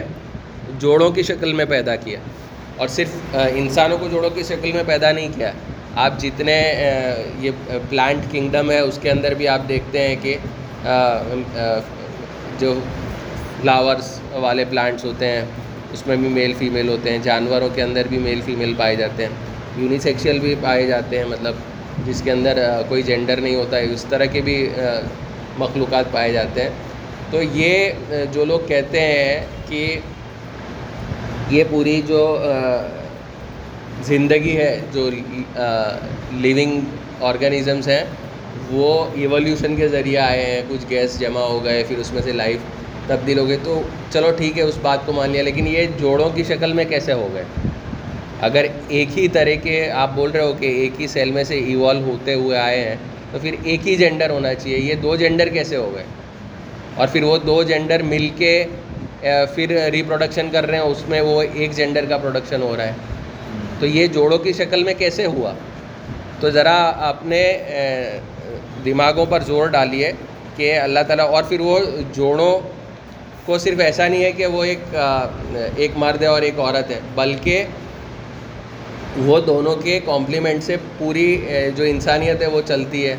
[0.80, 2.18] جوڑوں کی شکل میں پیدا کیا۔
[2.76, 5.50] اور صرف انسانوں کو جوڑوں کی شکل میں پیدا نہیں کیا۔
[6.04, 6.54] آپ جتنے
[7.40, 7.50] یہ
[7.90, 10.36] پلانٹ کنگڈم ہے، اس کے اندر بھی آپ دیکھتے ہیں کہ
[12.60, 12.74] جو
[13.60, 15.42] فلاورس والے پلانٹس ہوتے ہیں،
[15.92, 19.22] اس میں بھی میل فیمیل ہوتے ہیں، جانوروں کے اندر بھی میل فیمیل پائے جاتے
[19.22, 19.30] ہیں۔
[19.76, 21.54] یونیسیکشل بھی پائے جاتے ہیں مطلب
[22.06, 22.58] جس کے اندر
[22.88, 24.56] کوئی جینڈر نہیں ہوتا ہے اس طرح کے بھی
[25.58, 26.70] مخلوقات پائے جاتے ہیں۔
[27.30, 29.98] تو یہ جو لوگ کہتے ہیں کہ
[31.50, 32.20] یہ پوری جو
[34.04, 35.08] زندگی ہے، جو
[36.32, 36.80] لیونگ
[37.20, 38.04] آرگنیزمس ہیں،
[38.70, 42.32] وہ ایولیوشن کے ذریعے آئے ہیں، کچھ گیس جمع ہو گئے، پھر اس میں سے
[42.32, 42.58] لائف
[43.06, 43.80] تبدیل ہو گئی۔ تو
[44.12, 47.12] چلو ٹھیک ہے، اس بات کو مان لیا، لیکن یہ جوڑوں کی شکل میں کیسے
[47.12, 47.44] ہو گئے؟
[48.40, 51.58] اگر ایک ہی طرح کے آپ بول رہے ہو کہ ایک ہی سیل میں سے
[51.58, 52.96] ایوالو ہوتے ہوئے آئے ہیں،
[53.32, 56.04] تو پھر ایک ہی جینڈر ہونا چاہیے۔ یہ دو جینڈر کیسے ہو گئے؟
[56.94, 58.64] اور پھر وہ دو جینڈر مل کے
[59.54, 62.92] پھر ریپروڈکشن کر رہے ہیں، اس میں وہ ایک جینڈر کا پروڈکشن ہو رہا ہے۔
[63.80, 65.52] تو یہ جوڑوں کی شکل میں کیسے ہوا؟
[66.40, 66.76] تو ذرا
[67.08, 67.42] اپنے
[68.84, 70.10] دماغوں پر زور ڈالیے
[70.56, 71.78] کہ اللہ تعالیٰ، اور پھر وہ
[72.14, 72.58] جوڑوں
[73.46, 74.94] کو صرف ایسا نہیں ہے کہ وہ ایک
[75.76, 77.64] ایک مرد ہے اور ایک عورت ہے، بلکہ
[79.26, 81.36] وہ دونوں کے کمپلیمنٹ سے پوری
[81.76, 83.14] جو انسانیت ہے وہ چلتی ہے۔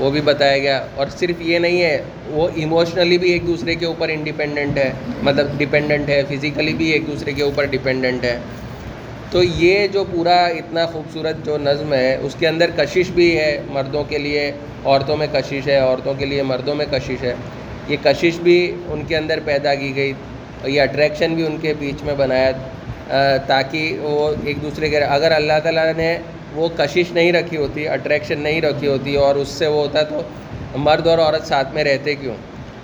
[0.00, 1.96] وہ بھی بتایا گیا اور صرف یہ نہیں ہے،
[2.30, 4.90] وہ ایموشنلی بھی ایک دوسرے کے اوپر انڈیپینڈنٹ ہے
[5.22, 8.38] مطلب ڈپینڈنٹ ہے فزیکلی بھی ایک دوسرے کے اوپر ڈپینڈنٹ ہے۔
[9.30, 13.50] تو یہ جو پورا اتنا خوبصورت جو نظم ہے، اس کے اندر کشش بھی ہے
[13.68, 14.50] مردوں کے لیے،
[14.84, 17.34] عورتوں میں کشش ہے، عورتوں کے لیے مردوں میں کشش ہے۔
[17.88, 18.58] یہ کشش بھی
[18.88, 20.12] ان کے اندر پیدا کی گئی
[20.60, 22.50] اور یہ اٹریکشن بھی ان کے بیچ میں بنایا
[23.46, 26.16] تاکہ وہ ایک دوسرے کے اگر اللہ تعالیٰ نے
[26.54, 30.04] وہ کشش نہیں رکھی ہوتی اٹریکشن نہیں رکھی ہوتی اور اس سے وہ ہوتا ہے
[30.04, 30.22] تو
[30.76, 32.34] مرد اور عورت ساتھ میں رہتے کیوں؟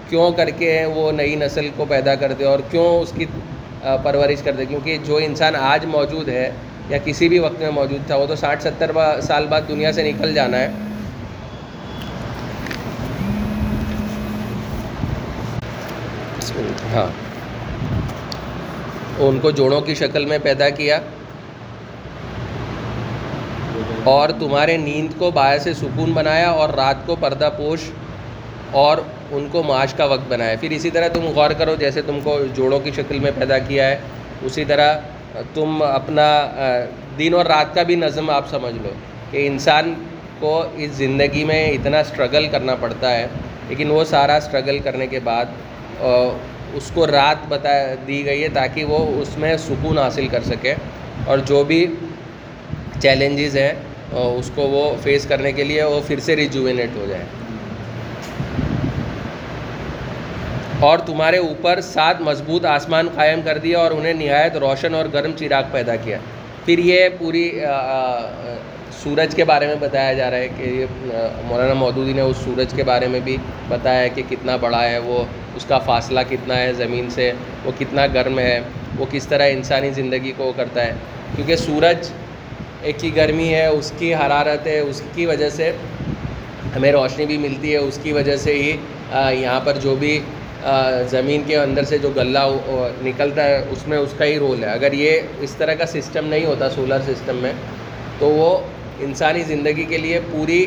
[0.09, 3.27] کیوں کر کے وہ نئی نسل کو پیدا کرتے اور کیوں اس کی
[4.03, 6.51] پرورش کرتے؟ کیونکہ جو انسان آج موجود ہے
[6.89, 8.91] یا کسی بھی وقت میں موجود تھا، وہ تو ساٹھ، ستر
[9.23, 10.69] سال بعد دنیا سے نکل جانا ہے۔
[16.95, 17.07] ہاں۔
[19.19, 21.01] ان کو جوڑوں کی شکل میں پیدا کیا۔
[24.07, 27.81] اور تمہارے نیند کو باعث سکون بنایا اور رات کو پردہ پوش
[28.83, 28.99] اور
[29.31, 32.39] ان کو معاش کا وقت بنایا۔ پھر اسی طرح تم غور کرو، جیسے تم کو
[32.55, 33.99] جوڑوں کی شکل میں پیدا کیا ہے،
[34.43, 34.99] اسی طرح
[35.55, 36.29] تم اپنا
[37.19, 38.93] دن اور رات کا بھی نظم آپ سمجھ لو
[39.31, 39.93] کہ انسان
[40.39, 43.27] کو اس زندگی میں اتنا اسٹرگل کرنا پڑتا ہے،
[43.69, 46.03] لیکن وہ سارا اسٹرگل کرنے کے بعد
[46.75, 47.71] اس کو رات بتا،
[48.07, 50.75] دی گئی ہے تاکہ وہ اس میں سکون حاصل کر سکے۔
[51.27, 51.87] اور جو بھی
[53.01, 53.73] چیلنجز ہیں
[54.13, 57.25] اس کو وہ فیس کرنے کے لیے وہ پھر سے ریجوینیٹ ہو جائے۔
[60.81, 65.31] اور تمہارے اوپر سات مضبوط آسمان قائم کر دیا اور انہیں نہایت روشن اور گرم
[65.39, 66.19] چراغ پیدا کیا۔
[66.65, 67.61] پھر یہ پوری
[69.03, 70.87] سورج کے بارے میں بتایا جا رہا ہے کہ یہ
[71.45, 73.37] مولانا مودودی نے اس سورج کے بارے میں بھی
[73.69, 77.33] بتایا ہے کہ کتنا بڑا ہے وہ، اس کا فاصلہ کتنا ہے زمین سے،
[77.65, 78.61] وہ کتنا گرم ہے،
[78.99, 80.93] وہ کس طرح انسانی زندگی کو کرتا ہے۔
[81.37, 82.09] کیونکہ سورج
[82.93, 85.71] کی گرمی ہے، اس کی حرارت ہے، اس کی وجہ سے
[86.77, 88.77] ہمیں روشنی بھی ملتی ہے، اس کی وجہ سے ہی
[89.43, 90.19] یہاں پر جو بھی
[91.11, 92.47] زمین کے اندر سے جو غلہ
[93.03, 96.27] نکلتا ہے، اس میں اس کا ہی رول ہے۔ اگر یہ اس طرح کا سسٹم
[96.27, 97.53] نہیں ہوتا سولر سسٹم میں،
[98.19, 98.59] تو وہ
[99.01, 100.67] انسانی زندگی کے لیے پوری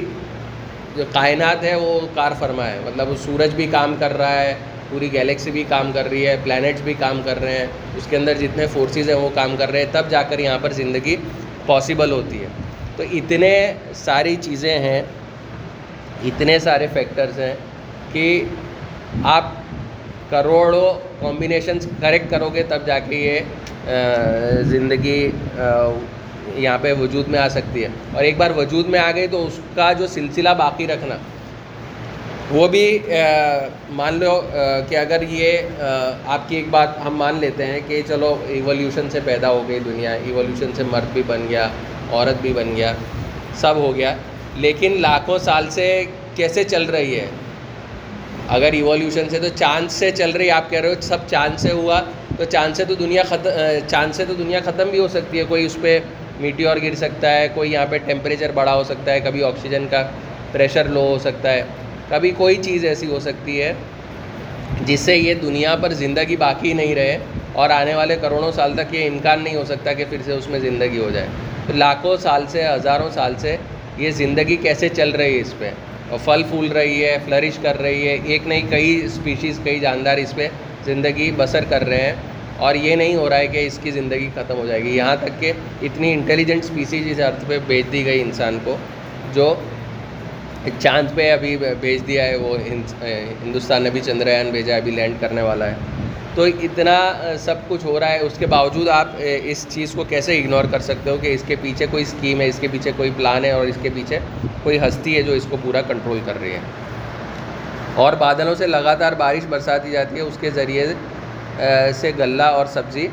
[0.96, 4.54] جو کائنات ہے، وہ کار فرما ہے۔ مطلب وہ سورج بھی کام کر رہا ہے،
[4.90, 7.66] پوری گیلیکسی بھی کام کر رہی ہے پلانٹس بھی کام کر رہے ہیں۔
[7.98, 10.58] اس کے اندر جتنے فورسز ہیں، وہ کام کر رہے ہیں۔ تب جا کر یہاں
[10.62, 11.16] پر زندگی
[11.70, 12.48] پاسبل ہوتی ہے۔
[12.96, 13.54] تو اتنے
[13.96, 15.02] ساری چیزیں ہیں،
[16.24, 17.54] اتنے سارے فیکٹرز ہیں
[18.14, 18.26] کہ
[19.24, 19.52] آپ
[20.30, 23.40] کروڑوں کمبینیشنس کریکٹ کرو گے، تب جا کے یہ
[24.72, 25.20] زندگی
[26.56, 29.46] یہاں پہ وجود میں آ سکتی ہے۔ اور ایک بار وجود میں آ گئی تو
[29.46, 31.16] اس کا جو سلسلہ باقی رکھنا
[32.52, 33.00] وہ بھی
[33.96, 34.40] مان لو
[34.90, 35.82] کہ اگر یہ
[36.26, 39.80] آپ کی ایک بات ہم مان لیتے ہیں کہ چلو ایولیوشن سے پیدا ہو گئی
[39.86, 41.68] دنیا، ایولیوشن سے مرد بھی بن گیا،
[42.12, 42.94] عورت بھی بن گیا،
[43.60, 44.14] سب ہو گیا،
[44.66, 45.86] لیکن لاکھوں سال سے
[46.36, 47.26] کیسے چل رہی ہے؟
[48.58, 51.72] اگر ایولیوشن سے تو چاند سے چل رہی آپ کہہ رہے ہو سب چاند سے
[51.72, 52.00] ہوا،
[52.38, 53.50] تو چاند سے تو دنیا ختم
[53.88, 56.00] چاند سے تو دنیا ختم بھی ہو سکتی ہے، کوئی اس پہ
[56.40, 59.86] میٹی اور گر سکتا ہے، کوئی یہاں پہ ٹیمپریچر بڑا ہو سکتا ہے، کبھی آکسیجن
[59.92, 60.04] کا
[60.52, 61.64] پریشر لو ہو سکتا ہے۔
[62.10, 63.74] کبھی کوئی چیز ایسی ہو سکتی ہے
[64.86, 67.18] جس سے یہ دنیا پر زندگی باقی نہیں رہے
[67.54, 70.48] اور آنے والے کروڑوں سال تک یہ امکان نہیں ہو سکتا کہ پھر سے اس
[70.50, 71.28] میں زندگی ہو جائے۔
[71.68, 73.56] تو لاکھوں سال سے، ہزاروں سال سے
[73.98, 75.70] یہ زندگی کیسے چل رہی ہے اس پہ؟
[76.10, 80.18] اور پھل پھول رہی ہے فلرش کر رہی ہے، ایک نہیں کئی اسپیشیز کئی جاندار
[80.18, 80.48] اس پہ
[80.86, 82.14] زندگی بسر کر رہے ہیں
[82.58, 85.16] اور یہ نہیں ہو رہا ہے کہ اس کی زندگی ختم ہو جائے گی۔ یہاں
[85.16, 88.78] تک کہ اتنی انٹیلیجنٹ اسپیسیز اس ارتھ پہ بھیج دی گئی انسان کو
[89.34, 89.54] جو
[90.80, 95.16] چاند پہ ابھی بھیج دیا ہے، وہ ہندوستان نے بھی چندریان بھیجا ہے، ابھی لینڈ
[95.20, 95.76] کرنے والا ہے۔
[96.36, 96.98] تو اتنا
[97.40, 100.80] سب کچھ ہو رہا ہے، اس کے باوجود آپ اس چیز کو کیسے اگنور کر
[100.80, 103.52] سکتے ہو کہ اس کے پیچھے کوئی اسکیم ہے، اس کے پیچھے کوئی پلان ہے
[103.52, 104.20] اور اس کے پیچھے
[104.64, 106.60] کوئی ہستی ہے جو اس کو پورا کنٹرول کر رہی ہے؟
[107.96, 110.86] اور بادلوں سے لگاتار بارش برساتی جاتی ہے، اس کے ذریعے
[112.00, 113.08] سے غلہ اور سبزی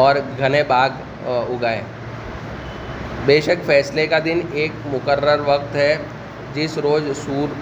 [0.00, 0.90] اور گھنے باغ
[1.26, 1.80] اگائیں
[3.26, 5.96] بے شک فیصلے کا دن ایک مقرر وقت ہے۔
[6.54, 7.54] جس روز سور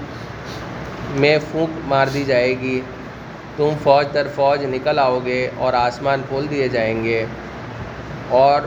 [1.21, 2.81] میں پھونک مار دی جائے گی،
[3.57, 7.25] تم فوج در فوج نکل آؤ گے اور آسمان کھول دیے جائیں گے۔
[8.29, 8.61] اور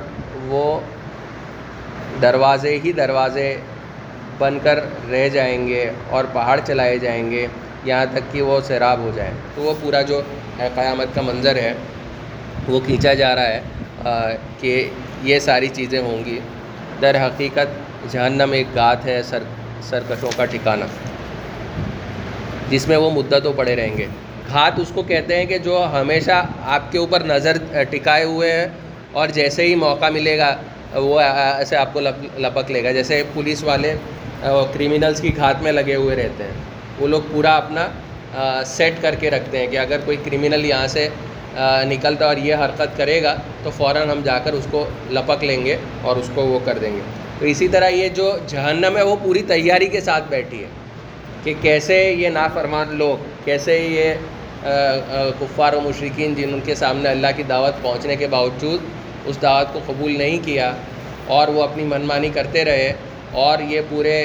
[0.47, 0.79] وہ
[2.21, 3.55] دروازے ہی دروازے
[4.37, 4.79] بن کر
[5.11, 7.47] رہ جائیں گے اور پہاڑ چلائے جائیں گے،
[7.83, 10.21] یہاں تک کہ وہ سیراب ہو جائیں۔ تو وہ پورا جو
[10.57, 11.73] قیامت کا منظر ہے،
[12.67, 13.61] وہ کھینچا جا رہا ہے
[14.59, 14.89] کہ
[15.23, 16.39] یہ ساری چیزیں ہوں گی۔
[17.01, 17.67] در حقیقت
[18.11, 19.43] جہنم ایک گات ہے، سر
[19.83, 20.85] سرکشوں کا ٹھکانہ،
[22.69, 24.05] جس میں وہ مدتوں پڑے رہیں گے۔
[24.49, 27.57] گھات اس کو کہتے ہیں کہ جو ہمیشہ آپ کے اوپر نظر
[27.89, 28.67] ٹکائے ہوئے ہیں
[29.11, 30.55] اور جیسے ہی موقع ملے گا،
[30.93, 33.95] وہ ایسے آپ کو لپک لے گا۔ جیسے پولیس والے
[34.73, 36.51] کریمنلس کی گھات میں لگے ہوئے رہتے ہیں۔
[36.99, 37.87] وہ لوگ پورا اپنا
[38.65, 41.07] سیٹ کر کے رکھتے ہیں کہ اگر کوئی کریمنل یہاں سے
[41.89, 45.65] نکلتا اور یہ حرکت کرے گا، تو فوراً ہم جا کر اس کو لپک لیں
[45.65, 47.01] گے اور اس کو وہ کر دیں گے۔
[47.39, 50.69] تو اسی طرح یہ جو جہنم ہے، وہ پوری تیاری کے ساتھ بیٹھی ہے
[51.43, 54.13] کہ کیسے یہ نافرمان لوگ، کیسے یہ
[55.39, 58.79] کفار و مشرقین جن ان کے سامنے اللہ کی دعوت پہنچنے کے باوجود
[59.25, 60.71] اس دعوت کو قبول نہیں کیا
[61.35, 62.91] اور وہ اپنی من مانی کرتے رہے
[63.43, 64.17] اور یہ پورے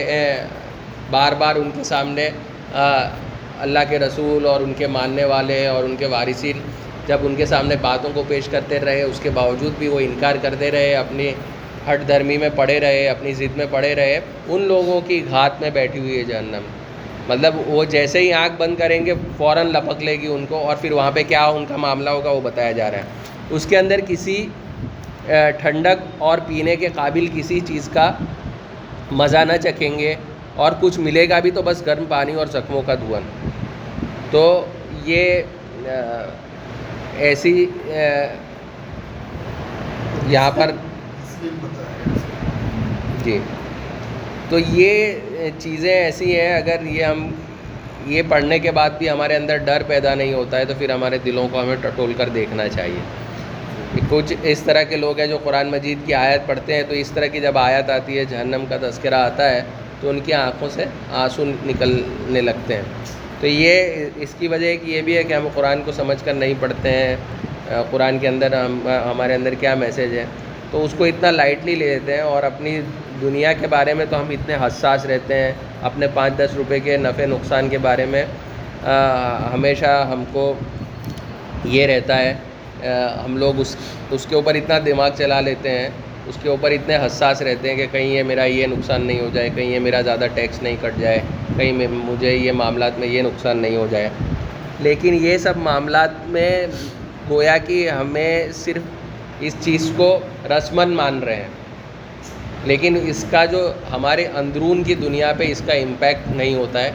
[1.11, 2.29] بار بار ان کے سامنے
[2.75, 6.61] اللہ کے رسول اور ان کے ماننے والے اور ان کے وارثین
[7.11, 10.37] جب ان کے سامنے باتوں کو پیش کرتے رہے، اس کے باوجود بھی وہ انکار
[10.42, 11.33] کرتے رہے، اپنی
[11.87, 14.18] ہٹ دھرمی میں پڑے رہے، اپنی ضد میں پڑے رہے،
[14.49, 16.68] ان لوگوں کی گھات میں بیٹھی ہوئی ہے جہنم۔
[17.29, 20.77] مطلب وہ جیسے ہی آنکھ بند کریں گے، فوراً لپک لے گی ان کو اور
[20.81, 23.79] پھر وہاں پہ کیا ان کا معاملہ ہوگا وہ بتایا جا رہا ہے۔ اس کے
[23.79, 24.37] اندر کسی
[25.59, 28.11] ٹھنڈک اور پینے کے قابل کسی چیز کا
[29.12, 30.14] مزہ نہ چکھیں گے
[30.55, 33.20] اور کچھ ملے گا بھی تو بس گرم پانی اور زخموں کا دھواں۔
[34.31, 34.44] تو
[35.05, 35.42] یہ
[37.21, 37.67] ایسی
[40.29, 40.71] یہاں پر
[43.25, 43.39] جی۔
[44.49, 47.29] تو یہ چیزیں ایسی ہیں، اگر یہ ہم،
[48.07, 51.19] یہ پڑھنے کے بعد بھی ہمارے اندر ڈر پیدا نہیں ہوتا ہے، تو پھر ہمارے
[51.25, 55.71] دلوں کو ہمیں ٹٹول کر دیکھنا چاہیے۔ کچھ اس طرح کے لوگ ہیں جو قرآن
[55.71, 58.77] مجید کی آیت پڑھتے ہیں، تو اس طرح کی جب آیت آتی ہے، جہنم کا
[58.81, 59.63] تذکرہ آتا ہے،
[60.01, 62.83] تو ان کی آنکھوں سے آنسو نکلنے لگتے ہیں۔
[63.40, 66.35] تو یہ اس کی وجہ کہ یہ بھی ہے کہ ہم قرآن کو سمجھ کر
[66.35, 67.16] نہیں پڑھتے ہیں۔
[67.90, 70.24] قرآن کے اندر ہم ہمارے اندر کیا میسیج ہے؟
[70.70, 72.81] تو اس کو اتنا لائٹلی لے لیتے ہیں اور اپنی
[73.20, 76.96] دنیا کے بارے میں تو ہم اتنے حساس رہتے ہیں اپنے پانچ دس روپے کے
[76.96, 78.24] نفع نقصان کے بارے میں۔
[79.53, 80.55] ہمیشہ ہم کو
[81.64, 82.35] یہ رہتا ہے۔
[83.24, 83.76] ہم لوگ اس
[84.11, 85.88] اس کے اوپر اتنا دماغ چلا لیتے ہیں۔
[86.31, 89.29] اس کے اوپر اتنے حساس رہتے ہیں کہ کہیں یہ میرا یہ نقصان نہیں ہو
[89.33, 91.19] جائے، کہیں یہ میرا زیادہ ٹیکس نہیں کٹ جائے،
[91.57, 94.09] کہیں مجھے یہ معاملات میں یہ نقصان نہیں ہو جائے۔
[94.81, 96.66] لیکن یہ سب معاملات میں
[97.31, 98.83] گویا کہ ہمیں صرف
[99.40, 101.49] اس چیز کو رسمن مان رہے ہیں۔
[102.64, 106.90] لیکن اس کا جو ہمارے اندرون کی دنیا پہ اس کا امپیکٹ نہیں ہوتا ہے۔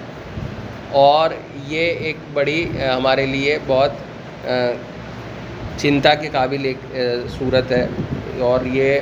[0.91, 1.29] اور
[1.67, 2.65] یہ ایک بڑی
[2.97, 3.91] ہمارے لیے بہت
[5.77, 6.97] چنتا کے قابل ایک
[7.39, 7.87] صورت ہے۔
[8.41, 8.99] اور یہ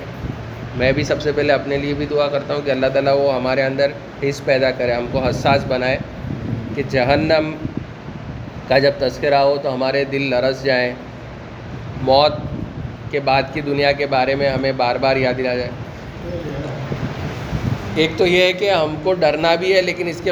[0.78, 3.34] میں بھی سب سے پہلے اپنے لیے بھی دعا کرتا ہوں کہ اللہ تعالیٰ وہ
[3.36, 3.92] ہمارے اندر
[4.24, 5.98] حص پیدا کرے، ہم کو حساس بنائے
[6.76, 7.52] کہ جہنم
[8.68, 10.94] کا جب تذکرہ ہو تو ہمارے دل لرس جائیں،
[12.02, 12.34] موت
[13.12, 15.70] کے بعد کی دنیا کے بارے میں ہمیں بار بار یاد دلا جائے۔
[17.96, 20.32] ایک تو یہ ہے کہ ہم کو ڈرنا بھی ہے، لیکن اس کے،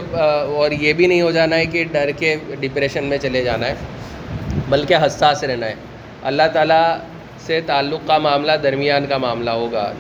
[0.58, 3.74] اور یہ بھی نہیں ہو جانا ہے کہ ڈر کے ڈپریشن میں چلے جانا ہے،
[4.70, 5.76] بلکہ حساس رہنا ہے۔
[6.24, 6.84] اللہ تعالیٰ
[7.46, 9.92] سے تعلق کا معاملہ درمیان کا معاملہ ہوگا۔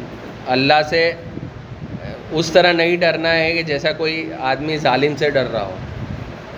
[0.47, 1.11] اللہ سے
[2.31, 4.15] اس طرح نہیں ڈرنا ہے کہ جیسا کوئی
[4.51, 5.75] آدمی ظالم سے ڈر رہا ہو،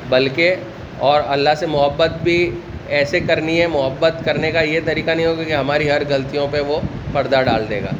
[0.09, 0.55] بلکہ
[0.99, 2.39] اور اللہ سے محبت بھی
[2.87, 6.59] ایسے کرنی ہے، محبت کرنے کا یہ طریقہ نہیں ہوگا کہ ہماری ہر غلطیوں پہ
[6.67, 6.79] وہ
[7.13, 7.95] پردہ ڈال دے گا۔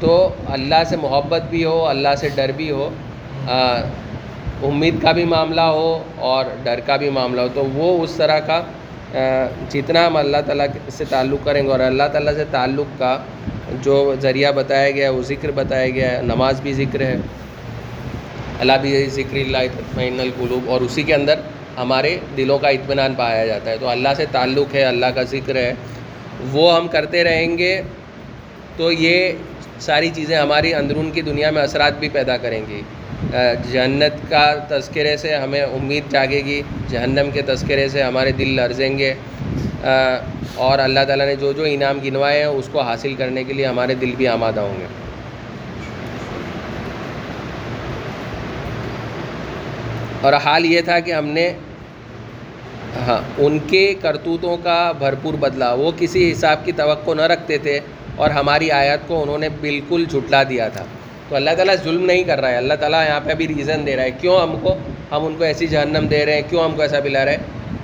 [0.00, 0.12] تو
[0.48, 2.88] اللہ سے محبت بھی ہو، اللہ سے ڈر بھی ہو
[4.62, 8.38] امید کا بھی معاملہ ہو اور ڈر کا بھی معاملہ ہو، تو وہ اس طرح
[8.38, 8.62] کا
[9.70, 13.16] جتنا ہم اللہ تعالیٰ سے تعلق کریں گے اور اللہ تعالیٰ سے تعلق کا
[13.82, 17.16] جو ذریعہ بتایا گیا ہے، وہ ذکر بتایا گیا ہے، نماز بھی ذکر ہے۔
[18.60, 21.40] اللہ بھی ذکر، اللہ اطمین القلوب، اور اسی کے اندر
[21.76, 25.56] ہمارے دلوں کا اطمینان پایا جاتا ہے۔ تو اللہ سے تعلق ہے، اللہ کا ذکر
[25.56, 25.72] ہے،
[26.52, 27.80] وہ ہم کرتے رہیں گے
[28.76, 29.32] تو یہ
[29.84, 32.82] ساری چیزیں ہماری اندرون کی دنیا میں اثرات بھی پیدا کریں گی۔
[33.72, 38.98] جنت کا تذکرے سے ہمیں امید جاگے گی، جہنم کے تذکرے سے ہمارے دل لرزیں
[38.98, 39.14] گے۔
[40.54, 43.66] اور اللہ تعالیٰ نے جو جو انعام گنوائے ہیں، اس کو حاصل کرنے کے لیے
[43.66, 44.86] ہمارے دل بھی آمادہ ہوں گے۔
[50.20, 51.52] اور حال یہ تھا کہ ہم نے
[53.06, 57.80] ہاں ان کے کرتوتوں کا بھرپور بدلا وہ کسی حساب کی توقع نہ رکھتے تھے۔
[58.16, 60.84] اور ہماری آیت کو انہوں نے بالکل جھٹلا دیا تھا۔
[61.28, 63.96] تو اللہ تعالیٰ ظلم نہیں کر رہا ہے۔ اللہ تعالیٰ یہاں پہ ابھی ریزن دے
[63.96, 64.74] رہا ہے۔ کیوں ہم کو
[65.12, 67.38] ہم ان کو ایسی جہنم دے رہے ہیں؟ کیوں ہم کو ایسا پلا رہے ہیں؟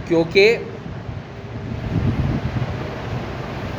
[0.08, 0.56] کیونکہ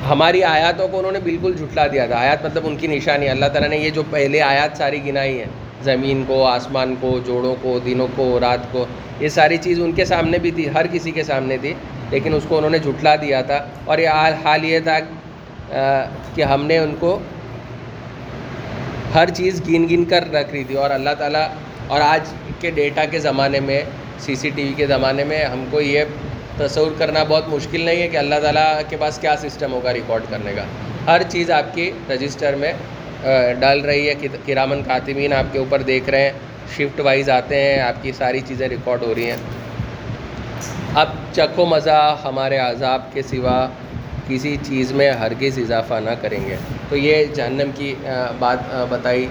[0.09, 3.45] ہماری آیاتوں کو انہوں نے بالکل جھٹلا دیا تھا۔ آیات مطلب ان کی نشانی۔ اللہ
[3.45, 5.45] تعالیٰ نے یہ جو پہلے آیات ساری گنائی ہیں،
[5.83, 8.85] زمین کو، آسمان کو، جوڑوں کو، دنوں کو، رات کو،
[9.19, 11.73] یہ ساری چیز ان کے سامنے بھی تھی۔ ہر کسی کے سامنے تھی،
[12.09, 14.07] لیکن اس کو انہوں نے جھٹلا دیا تھا۔ اور یہ
[14.43, 14.99] حال یہ تھا
[16.35, 17.19] کہ ہم نے ان کو
[19.13, 21.47] ہر چیز گن گن کر رکھ رہی تھی اور اللہ تعالیٰ،
[21.87, 22.29] اور آج
[22.59, 23.81] کے ڈیٹا کے زمانے میں،
[24.19, 26.03] سی سی ٹی وی کے زمانے میں ہم کو یہ
[26.57, 30.23] تصور کرنا بہت مشکل نہیں ہے کہ اللہ تعالیٰ کے پاس کیا سسٹم ہوگا ریکارڈ
[30.29, 30.63] کرنے کا۔
[31.07, 32.71] ہر چیز آپ کی رجسٹر میں
[33.59, 34.13] ڈال رہی ہے۔
[34.45, 36.31] کرامن کاتمین آپ کے اوپر دیکھ رہے ہیں۔
[36.75, 39.37] شفٹ وائز آتے ہیں۔ آپ کی ساری چیزیں ریکارڈ ہو رہی ہیں۔
[40.95, 43.57] اب چکو مزہ ہمارے عذاب کے سوا
[44.31, 46.55] کسی چیز میں ہرگز اضافہ نہ کریں گے۔
[46.89, 47.93] تو یہ جہنم کی
[48.39, 48.59] بات
[48.89, 49.27] بتائی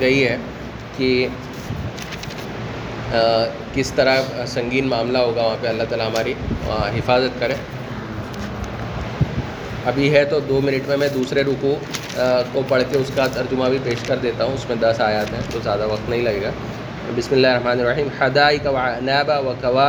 [0.00, 0.36] گئی ہے
[0.96, 1.26] کہ
[3.74, 6.34] کس طرح سنگین معاملہ ہوگا وہاں پہ۔ اللہ تعالیٰ ہماری
[6.96, 7.54] حفاظت کرے۔
[9.86, 11.74] ابھی ہے تو دو منٹ میں میں دوسرے رکو
[12.52, 15.32] کو پڑھ کے اس کا ترجمہ بھی پیش کر دیتا ہوں۔ اس میں دس آیات
[15.32, 16.50] ہیں، تو زیادہ وقت نہیں لگے گا۔
[17.16, 19.88] بسم اللہ الرحمن الرحیم۔ حدائی کا نابا و کوا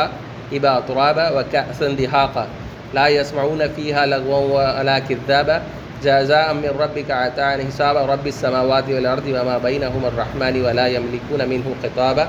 [0.52, 1.64] ابا ترابا و کیا
[2.00, 2.46] دہاقہ
[2.94, 5.62] لا يسمعون فيها لغوا ولا كذابا.
[6.04, 12.28] جزاء من ربك عطاء حساب رب السماوات والأرض وما بينهما الرحمن ولا يملكون منه خطابا.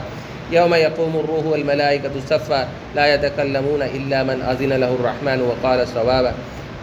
[0.52, 6.32] يوم يقوم الروح والملائكة صفا لا يتكلمون إلا من أذن له الرحمن وقال صوابا.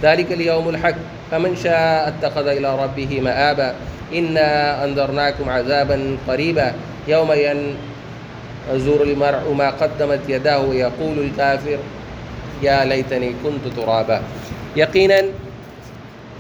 [0.04, 0.96] ذلك اليوم الحق.
[1.32, 3.74] فمن شاء اتخذ إلى ربه مآبا.
[4.14, 6.74] إنا أنذرناكم عذابا قريبا.
[7.08, 11.78] يوم ينظر المرء ما قدمت يداه ويقول الكافر
[12.62, 14.20] یا لیتنی کنت ترابا۔
[14.76, 15.26] یقیناً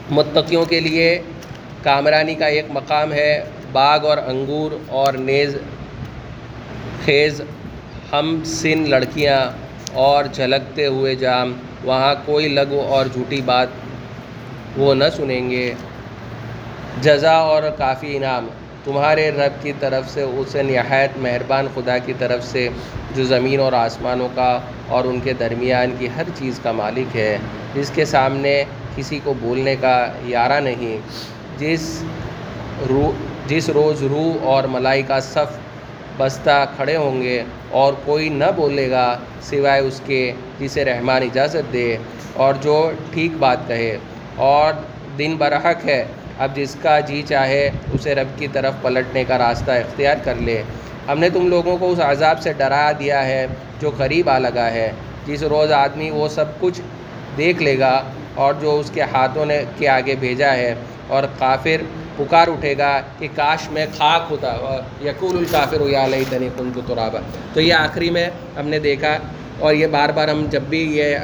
[0.09, 1.21] متقیوں کے لیے
[1.83, 5.57] کامرانی کا ایک مقام ہے۔ باغ اور انگور اور نیز
[7.05, 7.41] خیز،
[8.11, 9.51] ہم سن لڑکیاں
[9.93, 11.53] اور جھلکتے ہوئے جام۔
[11.83, 13.67] وہاں کوئی لغو اور جھوٹی بات
[14.77, 15.73] وہ نہ سنیں گے۔
[17.01, 18.47] جزا اور کافی انعام۔
[18.83, 22.67] تمہارے رب کی طرف سے، اسے نہایت مہربان خدا کی طرف سے،
[23.15, 27.37] جو زمین اور آسمانوں کا اور ان کے درمیان کی ہر چیز کا مالک ہے۔
[27.73, 28.63] جس کے سامنے
[28.95, 30.97] کسی کو بولنے کا یارہ نہیں،
[31.57, 32.03] جس
[32.89, 33.11] رو،
[33.47, 35.57] جس روز روح اور ملائی کا صف
[36.17, 39.05] بستہ کھڑے ہوں گے اور کوئی نہ بولے گا
[39.41, 41.97] سوائے اس کے جسے رحمان اجازت دے،
[42.33, 43.97] اور جو ٹھیک بات کہے۔
[44.35, 44.73] اور
[45.17, 46.03] دن برحق ہے
[46.43, 50.61] اب جس کا جی چاہے اسے رب کی طرف پلٹنے کا راستہ اختیار کر لے۔
[51.07, 53.45] ہم نے تم لوگوں کو اس عذاب سے ڈرا دیا ہے
[53.81, 54.91] جو قریب آ لگا ہے۔
[55.25, 56.81] جس روز آدمی وہ سب کچھ
[57.37, 57.93] دیکھ لے گا
[58.35, 60.73] اور جو اس کے ہاتھوں نے کے آگے بھیجا ہے
[61.07, 61.81] اور کافر
[62.17, 64.55] پکار اٹھے گا کہ کاش میں خاک ہوتا۔
[65.01, 67.19] یقول الکافر ہو یا علیہ تنی کن تو رابع
[67.53, 68.27] تو یہ آخری میں
[68.57, 69.17] ہم نے دیکھا
[69.63, 71.17] اور یہ بار بار ہم جب بھی یہ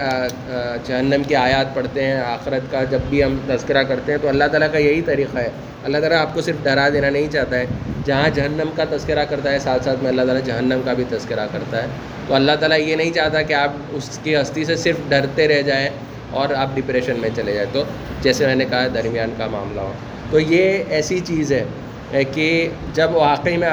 [0.86, 4.44] جہنم کی آیات پڑھتے ہیں، آخرت کا جب بھی ہم تذکرہ کرتے ہیں تو اللہ
[4.52, 5.50] تعالیٰ کا یہی طریقہ ہے۔
[5.84, 7.66] اللہ تعالیٰ آپ کو صرف ڈرا دینا نہیں چاہتا ہے۔
[8.06, 11.48] جہاں جہنم کا تذکرہ کرتا ہے، ساتھ ساتھ میں اللہ تعالیٰ جہنم کا بھی تذکرہ
[11.52, 11.88] کرتا ہے۔
[12.28, 15.62] تو اللہ تعالیٰ یہ نہیں چاہتا کہ آپ اس کی ہستی سے صرف ڈرتے رہ
[15.62, 15.90] جائیں
[16.32, 17.84] اور آپ ڈپریشن میں چلے جائیں۔ تو
[18.22, 19.94] جیسے میں نے کہا، درمیان کا معاملہ ہو۔
[20.32, 22.48] تو یہ ایسی چیز ہے کہ
[22.94, 23.70] جب واقعی میں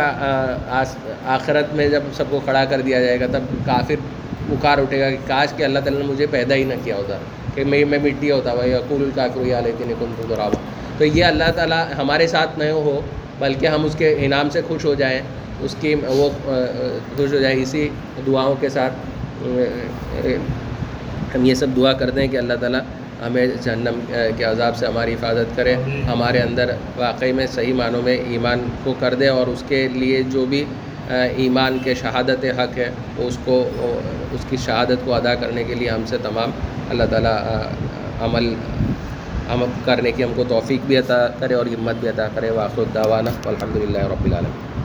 [1.36, 3.94] آخرت میں جب سب کو کھڑا کر دیا جائے گا، تب کافر
[4.49, 7.18] پکار اٹھے گا کہ کاش کہ اللہ تعالیٰ نے مجھے پیدا ہی نہ کیا ہوتا
[7.55, 10.61] کہ میں میں مٹی ہوتا بھائی اقول الکافر یا لیتی نکن تو دراوا
[10.99, 13.01] تو یہ اللہ تعالیٰ ہمارے ساتھ نہ ہو
[13.38, 15.20] بلکہ ہم اس کے انعام سے خوش ہو جائیں
[15.61, 16.28] اس کی وہ
[17.16, 17.88] خوش ہو جائیں۔ اسی
[18.26, 18.94] دعاؤں کے ساتھ
[21.34, 22.80] ہم یہ سب دعا کرتے ہیں کہ اللہ تعالیٰ
[23.26, 24.01] ہمیں جہنم
[24.36, 25.74] کے عذاب سے ہماری حفاظت کرے
[26.09, 30.22] ہمارے اندر واقعی میں صحیح معنوں میں ایمان کو کر دے اور اس کے لیے
[30.32, 30.64] جو بھی
[31.09, 33.59] ایمان کے شہادت حق ہے، اس کو،
[34.32, 36.50] اس کی شہادت کو ادا کرنے کے لیے ہم سے تمام
[36.90, 37.36] اللہ تعالیٰ
[38.20, 38.54] عمل
[39.48, 42.78] عمل کرنے کی ہم کو توفیق بھی عطا کرے اور ہمت بھی عطا کرے واخر
[42.78, 44.76] الدعوانا الحمد للہ رب العالمین۔